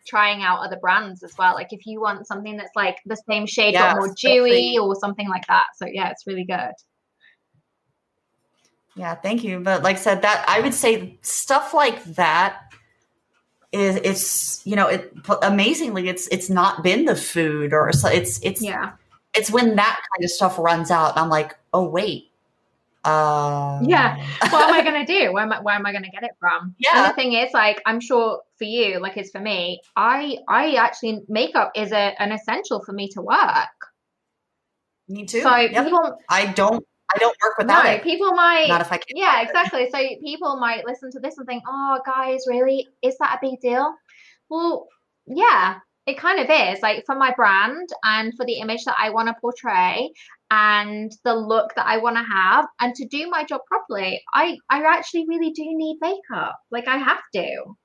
trying 0.06 0.42
out 0.42 0.60
other 0.60 0.76
brands 0.76 1.22
as 1.22 1.34
well. 1.38 1.54
Like 1.54 1.72
if 1.72 1.86
you 1.86 2.00
want 2.00 2.26
something 2.26 2.56
that's 2.56 2.74
like 2.74 2.98
the 3.06 3.16
same 3.28 3.46
shade 3.46 3.74
Yeah, 3.74 3.94
but 3.94 3.98
more 3.98 4.14
dewy 4.18 4.78
or 4.78 4.94
something 4.94 5.28
like 5.28 5.46
that. 5.48 5.66
So 5.76 5.86
yeah, 5.86 6.10
it's 6.10 6.26
really 6.26 6.44
good. 6.44 6.72
Yeah, 8.94 9.14
thank 9.14 9.44
you. 9.44 9.60
But 9.60 9.82
like 9.82 9.96
I 9.96 10.00
said, 10.00 10.22
that 10.22 10.44
I 10.48 10.60
would 10.60 10.72
say 10.72 11.18
stuff 11.22 11.74
like 11.74 12.02
that 12.04 12.62
is 13.72 13.96
it's 13.96 14.66
you 14.66 14.76
know 14.76 14.86
it 14.88 15.12
amazingly 15.42 16.08
it's 16.08 16.26
it's 16.28 16.48
not 16.48 16.82
been 16.82 17.04
the 17.04 17.16
food 17.16 17.72
or 17.72 17.92
so 17.92 18.08
it's 18.08 18.38
it's 18.42 18.62
Yeah. 18.62 18.92
it's 19.34 19.50
when 19.50 19.76
that 19.76 20.00
kind 20.14 20.24
of 20.24 20.30
stuff 20.30 20.58
runs 20.58 20.90
out 20.90 21.10
and 21.10 21.20
I'm 21.20 21.28
like 21.28 21.56
oh 21.74 21.88
wait 21.88 22.30
uh 23.04 23.78
Yeah. 23.82 24.16
What 24.50 24.68
am 24.68 24.74
I 24.74 24.82
gonna 24.82 25.06
do? 25.06 25.32
Where 25.32 25.42
am 25.44 25.52
I, 25.52 25.60
where 25.60 25.74
am 25.74 25.86
I 25.86 25.92
gonna 25.92 26.10
get 26.10 26.22
it 26.24 26.32
from? 26.40 26.62
And 26.62 26.74
Yeah. 26.78 27.08
the 27.08 27.14
thing 27.14 27.34
is, 27.34 27.52
like, 27.52 27.80
I'm 27.86 28.00
sure 28.00 28.42
for 28.58 28.64
you, 28.64 28.98
like 29.00 29.16
it's 29.16 29.30
for 29.30 29.40
me, 29.40 29.80
I 29.96 30.38
I 30.48 30.74
actually 30.74 31.20
makeup 31.28 31.72
is 31.74 31.92
a, 31.92 32.14
an 32.20 32.32
essential 32.32 32.82
for 32.84 32.92
me 32.92 33.08
to 33.10 33.22
work. 33.22 33.68
me 35.08 35.24
too 35.26 35.40
So 35.42 35.54
Yep. 35.56 35.84
people 35.84 36.18
I 36.28 36.46
don't 36.46 36.84
I 37.14 37.18
don't 37.18 37.36
work 37.42 37.54
no, 37.58 37.64
without 37.64 37.86
it 37.86 38.02
people 38.02 38.32
might 38.32 38.68
not 38.68 38.80
if 38.80 38.92
I 38.92 38.96
can 38.98 39.16
Yeah, 39.16 39.42
exactly. 39.42 39.88
So 39.90 39.98
people 40.24 40.56
might 40.56 40.84
listen 40.86 41.10
to 41.12 41.20
this 41.20 41.38
and 41.38 41.46
think, 41.46 41.62
"Oh, 41.66 42.00
guys, 42.04 42.44
really? 42.48 42.88
Is 43.02 43.16
that 43.18 43.38
a 43.40 43.46
big 43.46 43.60
deal?" 43.60 43.94
Well, 44.48 44.86
yeah, 45.26 45.78
it 46.06 46.18
kind 46.18 46.38
of 46.40 46.48
is. 46.48 46.80
Like 46.82 47.04
for 47.06 47.16
my 47.16 47.32
brand 47.34 47.88
and 48.04 48.32
for 48.36 48.46
the 48.46 48.60
image 48.60 48.84
that 48.84 48.96
I 48.98 49.10
want 49.10 49.28
to 49.28 49.34
portray 49.40 50.10
and 50.50 51.10
the 51.24 51.34
look 51.34 51.74
that 51.74 51.86
I 51.86 51.98
want 51.98 52.16
to 52.16 52.22
have 52.22 52.66
and 52.80 52.94
to 52.94 53.06
do 53.06 53.28
my 53.28 53.44
job 53.44 53.60
properly, 53.66 54.22
I 54.34 54.56
I 54.70 54.82
actually 54.82 55.26
really 55.28 55.50
do 55.50 55.64
need 55.64 55.98
makeup. 56.00 56.56
Like 56.70 56.88
I 56.88 56.96
have 56.98 57.22
to. 57.34 57.76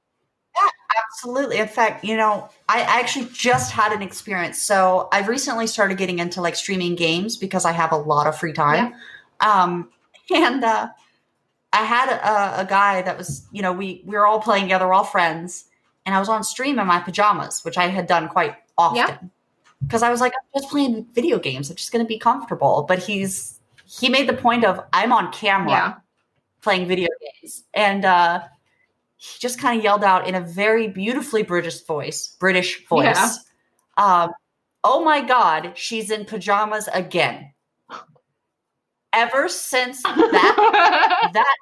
Absolutely. 1.13 1.57
In 1.57 1.67
fact, 1.67 2.03
you 2.03 2.17
know, 2.17 2.49
I 2.67 2.81
actually 2.81 3.27
just 3.33 3.71
had 3.71 3.91
an 3.91 4.01
experience. 4.01 4.61
So 4.61 5.07
I've 5.11 5.27
recently 5.27 5.67
started 5.67 5.97
getting 5.97 6.19
into 6.19 6.41
like 6.41 6.55
streaming 6.55 6.95
games 6.95 7.37
because 7.37 7.65
I 7.65 7.71
have 7.71 7.91
a 7.91 7.97
lot 7.97 8.27
of 8.27 8.37
free 8.37 8.53
time. 8.53 8.93
Um, 9.39 9.89
and 10.33 10.63
uh, 10.63 10.89
I 11.73 11.83
had 11.85 12.09
a, 12.11 12.61
a 12.61 12.65
guy 12.65 13.01
that 13.03 13.17
was, 13.17 13.47
you 13.51 13.61
know, 13.61 13.71
we 13.71 14.01
we 14.05 14.15
were 14.15 14.25
all 14.25 14.39
playing 14.41 14.63
together, 14.65 14.87
we're 14.87 14.93
all 14.93 15.03
friends, 15.03 15.65
and 16.05 16.15
I 16.15 16.19
was 16.19 16.29
on 16.29 16.43
stream 16.43 16.79
in 16.79 16.87
my 16.87 16.99
pajamas, 16.99 17.63
which 17.63 17.77
I 17.77 17.87
had 17.87 18.07
done 18.07 18.27
quite 18.27 18.55
often. 18.77 19.31
Because 19.83 20.03
I 20.03 20.11
was 20.11 20.21
like, 20.21 20.33
I'm 20.35 20.61
just 20.61 20.71
playing 20.71 21.07
video 21.13 21.39
games. 21.39 21.69
I'm 21.69 21.75
just 21.75 21.91
going 21.91 22.03
to 22.05 22.07
be 22.07 22.19
comfortable. 22.19 22.85
But 22.87 22.99
he's 22.99 23.59
he 23.85 24.09
made 24.09 24.27
the 24.29 24.33
point 24.33 24.63
of 24.63 24.79
I'm 24.93 25.11
on 25.11 25.31
camera 25.31 25.71
Yeah. 25.71 25.93
playing 26.61 26.87
video 26.87 27.09
games. 27.21 27.63
And 27.73 28.05
uh, 28.05 28.43
just 29.39 29.59
kind 29.59 29.77
of 29.77 29.83
yelled 29.83 30.03
out 30.03 30.27
in 30.27 30.35
a 30.35 30.41
very 30.41 30.87
beautifully 30.87 31.43
British 31.43 31.81
voice, 31.85 32.35
British 32.39 32.87
voice, 32.87 33.05
Yeah. 33.05 33.33
um, 33.97 34.31
"Oh 34.83 35.03
my 35.03 35.21
God, 35.21 35.73
she's 35.75 36.09
in 36.11 36.25
pajamas 36.25 36.89
again!" 36.93 37.53
Ever 39.13 39.47
since 39.49 40.01
that 40.03 41.29
that 41.33 41.55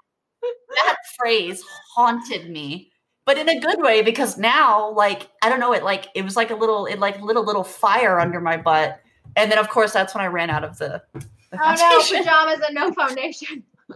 that 0.75 0.95
phrase 1.17 1.63
haunted 1.95 2.49
me, 2.49 2.91
but 3.25 3.37
in 3.37 3.49
a 3.49 3.59
good 3.59 3.81
way 3.81 4.01
because 4.01 4.37
now, 4.37 4.91
like 4.91 5.29
I 5.41 5.49
don't 5.49 5.59
know, 5.59 5.73
it 5.73 5.83
like 5.83 6.07
it 6.15 6.23
was 6.23 6.35
like 6.35 6.51
a 6.51 6.55
little, 6.55 6.85
it 6.85 6.99
like 6.99 7.19
lit 7.21 7.35
a 7.37 7.41
little 7.41 7.63
fire 7.63 8.19
under 8.19 8.39
my 8.39 8.55
butt, 8.55 9.01
and 9.35 9.51
then 9.51 9.57
of 9.57 9.67
course 9.69 9.91
that's 9.91 10.13
when 10.13 10.23
I 10.23 10.27
ran 10.27 10.49
out 10.49 10.63
of 10.63 10.77
the. 10.77 11.01
the 11.13 11.59
oh 11.61 11.75
no, 11.77 12.17
pajamas 12.17 12.61
and 12.65 12.75
no 12.75 12.93
foundation. 12.93 13.63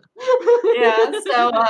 yeah 0.74 1.12
so 1.32 1.50
uh, 1.50 1.68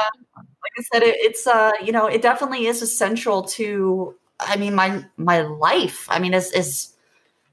i 0.77 0.81
said 0.91 1.03
it, 1.03 1.15
it's 1.19 1.45
uh 1.47 1.71
you 1.83 1.91
know 1.91 2.05
it 2.07 2.21
definitely 2.21 2.65
is 2.67 2.81
essential 2.81 3.43
to 3.43 4.15
i 4.39 4.55
mean 4.57 4.73
my 4.75 5.03
my 5.17 5.41
life 5.41 6.07
i 6.09 6.19
mean 6.19 6.33
as 6.33 6.51
as 6.53 6.93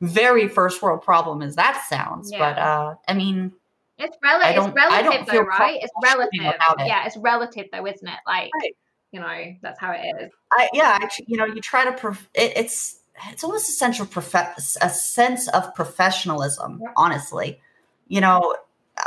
very 0.00 0.48
first 0.48 0.80
world 0.82 1.02
problem 1.02 1.42
as 1.42 1.56
that 1.56 1.84
sounds 1.88 2.30
but 2.32 2.56
uh 2.58 2.94
i 3.08 3.12
mean 3.14 3.52
It's 3.98 4.16
I 4.24 4.32
relative. 4.32 4.56
don't- 4.56 4.76
It's 4.78 4.92
I 4.92 5.02
don't 5.02 5.10
relative 5.12 5.26
though, 5.34 5.42
right? 5.42 5.78
It's 5.82 5.92
relative. 6.02 6.30
it. 6.78 6.86
Yeah, 6.86 7.04
it's 7.06 7.16
relative 7.18 7.66
though, 7.70 7.86
isn't 7.86 8.08
it? 8.08 8.18
Like, 8.26 8.50
Right. 8.62 8.74
you 9.12 9.20
know, 9.20 9.54
that's 9.60 9.78
how 9.78 9.92
it 9.92 10.00
is. 10.22 10.30
i 10.52 10.68
yeah 10.72 10.96
actually 11.02 11.26
you 11.28 11.36
know 11.36 11.44
you 11.44 11.60
try 11.60 11.84
to 11.84 11.92
prof- 11.92 12.28
it, 12.34 12.52
it's 12.56 13.00
it's 13.28 13.44
almost 13.44 13.68
essential 13.68 14.06
prof- 14.06 14.34
a 14.80 14.88
sense 14.88 15.48
of 15.48 15.74
professionalism 15.74 16.80
Yeah. 16.82 16.92
honestly 16.96 17.60
you 18.08 18.20
know 18.22 18.56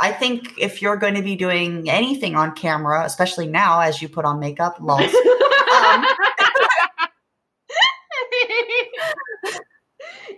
I 0.00 0.12
think 0.12 0.54
if 0.58 0.80
you're 0.82 0.96
going 0.96 1.14
to 1.14 1.22
be 1.22 1.36
doing 1.36 1.88
anything 1.90 2.34
on 2.36 2.54
camera, 2.54 3.04
especially 3.04 3.46
now 3.46 3.80
as 3.80 4.00
you 4.02 4.08
put 4.08 4.24
on 4.24 4.38
makeup, 4.40 4.76
lols, 4.80 5.02
Um, 5.02 6.04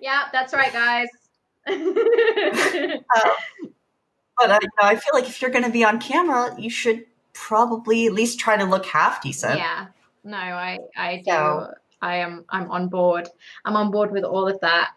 yeah, 0.01 0.25
that's 0.33 0.53
right, 0.53 0.73
guys. 0.73 1.09
but 1.66 1.75
uh, 4.51 4.59
you 4.62 4.69
know, 4.69 4.83
I 4.83 4.97
feel 4.97 5.12
like 5.14 5.29
if 5.29 5.40
you're 5.42 5.51
going 5.51 5.64
to 5.64 5.71
be 5.71 5.85
on 5.85 6.01
camera, 6.01 6.55
you 6.59 6.71
should 6.71 7.05
probably 7.33 8.07
at 8.07 8.12
least 8.12 8.38
try 8.38 8.57
to 8.57 8.64
look 8.64 8.87
half 8.87 9.23
decent. 9.23 9.59
Yeah. 9.59 9.87
No, 10.25 10.37
I 10.37 10.79
I 10.97 11.16
do. 11.16 11.31
So- 11.31 11.75
I 12.03 12.16
am 12.16 12.45
I'm 12.51 12.71
on 12.71 12.88
board. 12.88 13.27
I'm 13.64 13.75
on 13.75 13.90
board 13.90 14.12
with 14.12 14.23
all 14.23 14.47
of 14.47 14.61
that. 14.61 14.90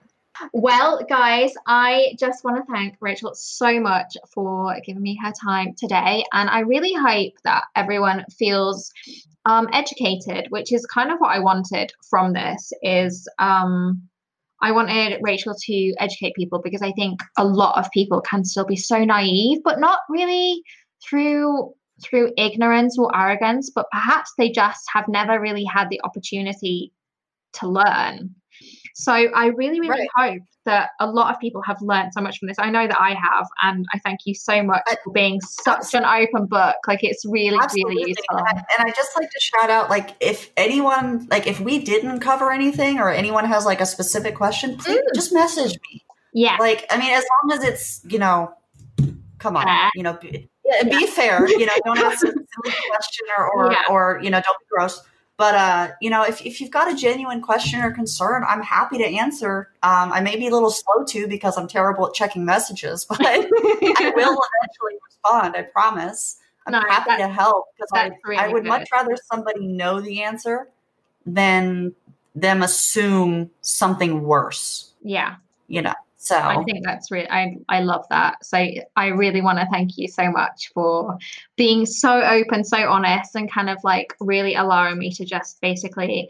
Well, 0.54 1.06
guys, 1.10 1.54
I 1.68 2.16
just 2.20 2.44
want 2.44 2.58
to 2.58 2.72
thank 2.72 2.96
Rachel 3.02 3.34
so 3.36 3.80
much 3.80 4.16
for 4.34 4.76
giving 4.86 5.04
me 5.04 5.18
her 5.24 5.32
time 5.32 5.74
today, 5.78 6.24
and 6.34 6.50
I 6.50 6.60
really 6.62 6.94
hope 6.94 7.34
that 7.44 7.66
everyone 7.76 8.26
feels 8.38 8.92
um, 9.46 9.68
educated, 9.74 10.48
which 10.50 10.72
is 10.72 10.86
kind 10.86 11.12
of 11.12 11.20
what 11.20 11.36
I 11.36 11.40
wanted 11.40 11.92
from 12.10 12.34
this. 12.34 12.72
Is 12.82 13.28
um, 13.40 14.02
I 14.62 14.72
wanted 14.72 15.20
Rachel 15.22 15.56
to 15.56 15.94
educate 16.00 16.36
people 16.36 16.62
because 16.64 16.82
I 16.82 16.92
think 16.94 17.20
a 17.38 17.46
lot 17.46 17.78
of 17.78 17.92
people 17.92 18.22
can 18.22 18.44
still 18.44 18.66
be 18.66 18.76
so 18.76 19.04
naive, 19.04 19.60
but 19.64 19.80
not 19.80 20.00
really 20.10 20.62
through 21.08 21.74
through 22.02 22.32
ignorance 22.38 22.98
or 22.98 23.16
arrogance, 23.16 23.70
but 23.70 23.86
perhaps 23.92 24.32
they 24.38 24.50
just 24.50 24.84
have 24.94 25.08
never 25.10 25.40
really 25.40 25.66
had 25.66 25.90
the 25.90 26.00
opportunity 26.04 26.94
to 27.54 27.68
learn. 27.68 28.36
So 29.00 29.14
I 29.14 29.46
really, 29.46 29.80
really 29.80 30.10
hope 30.18 30.42
that 30.66 30.90
a 31.00 31.08
lot 31.10 31.34
of 31.34 31.40
people 31.40 31.62
have 31.62 31.82
learned 31.82 32.12
so 32.14 32.20
much 32.20 32.38
from 32.38 32.50
this. 32.50 32.58
I 32.60 32.70
know 32.70 32.86
that 32.86 33.00
I 33.00 33.12
have, 33.14 33.48
and 33.64 33.86
I 33.94 34.00
thank 34.00 34.20
you 34.26 34.36
so 34.36 34.62
much 34.62 34.82
I- 34.88 34.98
for 35.06 35.14
being 35.14 35.40
such 35.40 35.94
an 35.94 36.04
open 36.04 36.48
book. 36.48 36.76
Like 36.86 37.00
it's 37.02 37.26
really, 37.26 37.58
Absolutely. 37.58 37.96
really 37.96 38.10
useful. 38.10 38.38
And 38.38 38.46
I, 38.50 38.52
and 38.52 38.90
I 38.90 38.92
just 38.94 39.12
like 39.16 39.30
to 39.30 39.40
shout 39.40 39.70
out, 39.70 39.90
like, 39.90 40.16
if 40.20 40.52
anyone, 40.58 41.26
like, 41.32 41.48
if 41.48 41.62
we 41.62 41.80
didn't 41.80 42.20
cover 42.20 42.52
anything 42.52 43.00
or 43.00 43.10
anyone 43.10 43.46
has 43.46 43.66
like 43.66 43.80
a 43.80 43.86
specific 43.86 44.36
question, 44.36 44.76
please 44.78 44.98
Mm. 45.00 45.16
just 45.16 45.32
message 45.32 45.80
me. 45.90 46.04
Yeah, 46.34 46.58
Like, 46.60 46.86
I 46.90 46.98
mean, 46.98 47.12
as 47.14 47.24
long 47.44 47.58
as 47.58 47.64
it's, 47.64 48.02
you 48.10 48.20
know, 48.20 48.54
come 49.38 49.56
on, 49.56 49.64
Fair. 49.66 49.90
you 49.96 50.04
know, 50.04 50.14
be, 50.22 50.50
yeah, 50.66 50.84
be 50.84 51.08
fair. 51.08 51.48
You 51.48 51.66
know, 51.68 51.74
don't 51.86 51.98
ask 52.00 52.18
a 52.26 52.28
silly 52.32 52.76
question 52.90 53.28
or, 53.38 53.50
or, 53.50 53.72
Yeah. 53.72 53.82
or, 53.90 54.20
you 54.22 54.30
know, 54.30 54.42
don't 54.42 54.60
be 54.60 54.66
gross. 54.70 55.02
But 55.40 55.56
uh, 55.56 55.88
you 56.02 56.10
know, 56.10 56.24
if, 56.24 56.46
if 56.46 56.60
you've 56.60 56.70
got 56.70 56.92
a 56.92 56.96
genuine 56.96 57.40
question 57.42 57.80
or 57.82 57.92
concern, 57.92 58.44
I'm 58.46 58.62
happy 58.62 58.98
to 58.98 59.06
answer. 59.06 59.70
Um, 59.84 60.12
I 60.12 60.20
may 60.20 60.36
be 60.36 60.48
a 60.48 60.52
little 60.52 60.70
slow 60.70 61.06
too 61.08 61.28
because 61.30 61.58
I'm 61.58 61.66
terrible 61.68 62.06
at 62.08 62.14
checking 62.14 62.44
messages, 62.44 63.06
but 63.10 63.20
I 63.26 63.38
will 63.40 63.48
eventually 63.82 64.96
respond. 65.08 65.56
I 65.56 65.62
promise. 65.74 66.40
I'm 66.68 66.74
No, 66.74 66.82
happy 66.82 67.12
that- 67.12 67.20
to 67.20 67.28
help 67.30 67.68
because 67.74 67.90
I, 67.94 68.12
really 68.26 68.38
I 68.38 68.50
would 68.50 68.64
good. 68.64 68.70
much 68.70 68.90
rather 68.92 69.16
somebody 69.32 69.66
know 69.66 70.02
the 70.02 70.24
answer 70.24 70.68
than 71.26 71.94
them 72.36 72.62
assume 72.62 73.50
something 73.62 74.24
worse. 74.24 74.92
yeah. 75.02 75.38
You 75.70 75.84
know, 75.84 75.94
so 76.30 76.38
I 76.38 76.64
think 76.64 76.86
that's 76.86 77.10
really 77.10 77.30
I 77.30 77.58
I 77.70 77.82
love 77.82 78.06
that. 78.10 78.46
So 78.46 78.58
I 78.96 79.08
really 79.08 79.42
want 79.42 79.60
to 79.60 79.68
thank 79.72 79.98
you 79.98 80.08
so 80.08 80.30
much 80.32 80.70
for 80.74 81.18
being 81.58 81.86
so 81.86 82.22
open, 82.22 82.64
so 82.64 82.78
honest, 82.78 83.36
and 83.36 83.52
kind 83.52 83.70
of 83.70 83.78
like 83.84 84.14
really 84.20 84.54
allowing 84.54 85.00
me 85.00 85.12
to 85.14 85.26
just 85.26 85.60
basically 85.62 86.30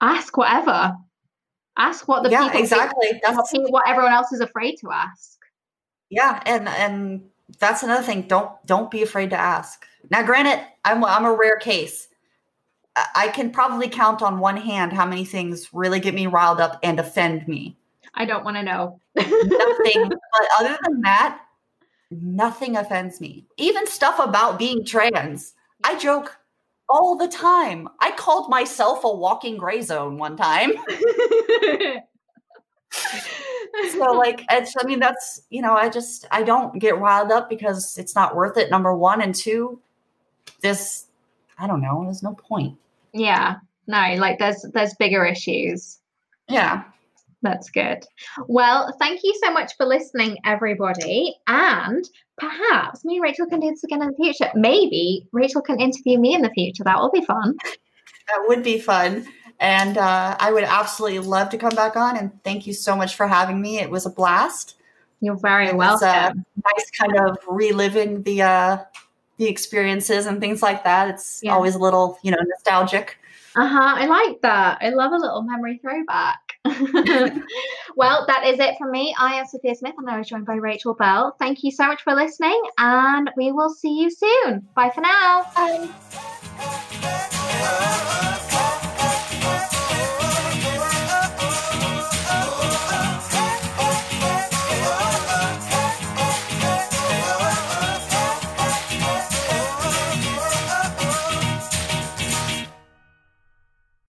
ask 0.00 0.36
whatever. 0.36 0.96
Ask 1.76 2.08
what 2.08 2.22
the 2.22 2.30
yeah, 2.30 2.44
people 2.44 2.60
exactly. 2.60 3.08
what, 3.12 3.20
That's 3.22 3.52
what 3.52 3.86
everyone 3.86 4.12
else 4.12 4.32
is 4.32 4.40
afraid 4.40 4.76
to 4.78 4.90
ask. 4.90 5.38
yeah, 6.08 6.42
and 6.46 6.68
and 6.68 7.22
that's 7.58 7.82
another 7.82 8.02
thing. 8.02 8.22
Don't 8.22 8.50
don't 8.66 8.90
be 8.90 9.02
afraid 9.02 9.30
to 9.30 9.36
ask. 9.36 9.84
Now, 10.10 10.22
granted, 10.22 10.66
I'm 10.84 11.04
I'm 11.04 11.26
a 11.26 11.34
rare 11.34 11.58
case. 11.58 12.08
I 13.14 13.28
can 13.28 13.50
probably 13.50 13.88
count 13.90 14.22
on 14.22 14.38
one 14.38 14.56
hand 14.56 14.94
how 14.94 15.04
many 15.04 15.26
things 15.26 15.68
really 15.74 16.00
get 16.00 16.14
me 16.14 16.26
riled 16.26 16.62
up 16.62 16.78
and 16.82 16.98
offend 16.98 17.46
me. 17.46 17.76
I 18.14 18.24
don't 18.24 18.44
want 18.44 18.56
to 18.56 18.62
know. 18.62 19.00
Nothing, 19.16 20.08
but 20.08 20.48
other 20.58 20.78
than 20.84 21.00
that, 21.02 21.40
nothing 22.10 22.76
offends 22.76 23.20
me. 23.20 23.46
Even 23.56 23.86
stuff 23.86 24.18
about 24.18 24.58
being 24.58 24.84
trans. 24.84 25.54
I 25.84 25.98
joke 25.98 26.36
all 26.88 27.16
the 27.16 27.28
time. 27.28 27.88
I 28.00 28.12
called 28.12 28.48
myself 28.48 29.04
a 29.04 29.12
walking 29.14 29.56
gray 29.56 29.82
zone 29.82 30.18
one 30.18 30.36
time. 30.36 30.72
so 33.92 34.12
like 34.12 34.42
it's 34.50 34.74
i 34.80 34.86
mean 34.86 34.98
that's 34.98 35.42
you 35.50 35.60
know 35.60 35.74
i 35.74 35.86
just 35.86 36.24
i 36.30 36.42
don't 36.42 36.78
get 36.78 36.98
riled 36.98 37.30
up 37.30 37.50
because 37.50 37.98
it's 37.98 38.14
not 38.14 38.34
worth 38.34 38.56
it 38.56 38.70
number 38.70 38.96
one 38.96 39.20
and 39.20 39.34
two 39.34 39.78
this 40.62 41.06
i 41.58 41.66
don't 41.66 41.82
know 41.82 42.02
there's 42.04 42.22
no 42.22 42.32
point 42.32 42.78
yeah, 43.16 43.56
no, 43.86 44.14
like 44.18 44.38
there's 44.38 44.64
there's 44.74 44.94
bigger 44.94 45.24
issues. 45.24 45.98
yeah 46.48 46.84
That's 47.46 47.70
good. 47.70 48.04
Well, 48.48 48.92
thank 48.98 49.20
you 49.22 49.32
so 49.42 49.52
much 49.52 49.76
for 49.76 49.86
listening, 49.86 50.36
everybody. 50.44 51.34
And 51.46 52.04
perhaps 52.38 53.04
me 53.04 53.14
and 53.16 53.22
Rachel 53.22 53.46
can 53.46 53.60
do 53.60 53.70
this 53.70 53.84
again 53.84 54.02
in 54.02 54.08
the 54.08 54.16
future. 54.16 54.50
Maybe 54.54 55.26
Rachel 55.32 55.62
can 55.62 55.78
interview 55.80 56.18
me 56.18 56.34
in 56.34 56.42
the 56.42 56.50
future. 56.50 56.82
That 56.84 56.98
will 56.98 57.10
be 57.12 57.24
fun. 57.24 57.56
that 58.28 58.44
would 58.48 58.62
be 58.64 58.80
fun 58.80 59.24
and 59.60 59.96
uh, 59.96 60.36
i 60.40 60.52
would 60.52 60.64
absolutely 60.64 61.18
love 61.20 61.48
to 61.48 61.56
come 61.56 61.74
back 61.74 61.96
on 61.96 62.16
and 62.16 62.30
thank 62.44 62.66
you 62.66 62.72
so 62.74 62.94
much 62.96 63.14
for 63.16 63.26
having 63.26 63.58
me 63.60 63.78
it 63.78 63.88
was 63.88 64.04
a 64.04 64.10
blast 64.10 64.74
You're 65.20 65.38
very 65.38 65.68
it 65.68 65.76
was 65.76 66.02
welcome. 66.02 66.42
uh, 66.56 66.70
nice 66.76 66.90
kind 66.90 67.16
of 67.18 67.38
reliving 67.48 68.22
the 68.24 68.42
uh 68.42 68.78
the 69.38 69.46
experiences 69.46 70.26
and 70.26 70.40
things 70.40 70.60
like 70.62 70.82
that 70.84 71.08
it's 71.08 71.40
Yeah. 71.42 71.54
always 71.54 71.74
a 71.74 71.78
little 71.78 72.18
you 72.22 72.30
know 72.32 72.42
nostalgic 72.42 73.16
Uh 73.54 73.66
huh. 73.66 73.94
I 73.96 74.06
like 74.06 74.40
that. 74.42 74.78
I 74.82 74.90
love 74.90 75.12
a 75.12 75.16
little 75.16 75.40
memory 75.42 75.78
throwback. 75.80 76.45
well, 77.96 78.24
that 78.26 78.44
is 78.46 78.58
it 78.58 78.76
from 78.78 78.90
me. 78.90 79.14
I 79.18 79.34
am 79.34 79.46
Sophia 79.46 79.74
Smith 79.74 79.94
and 79.98 80.08
I 80.08 80.18
was 80.18 80.28
joined 80.28 80.46
by 80.46 80.54
Rachel 80.54 80.94
Bell. 80.94 81.36
Thank 81.38 81.62
you 81.64 81.70
so 81.70 81.86
much 81.86 82.02
for 82.02 82.14
listening 82.14 82.60
and 82.78 83.30
we 83.36 83.52
will 83.52 83.70
see 83.70 84.00
you 84.00 84.10
soon. 84.10 84.66
Bye 84.74 84.90
for 84.90 85.00
now. 85.00 85.44
Bye. 85.54 85.88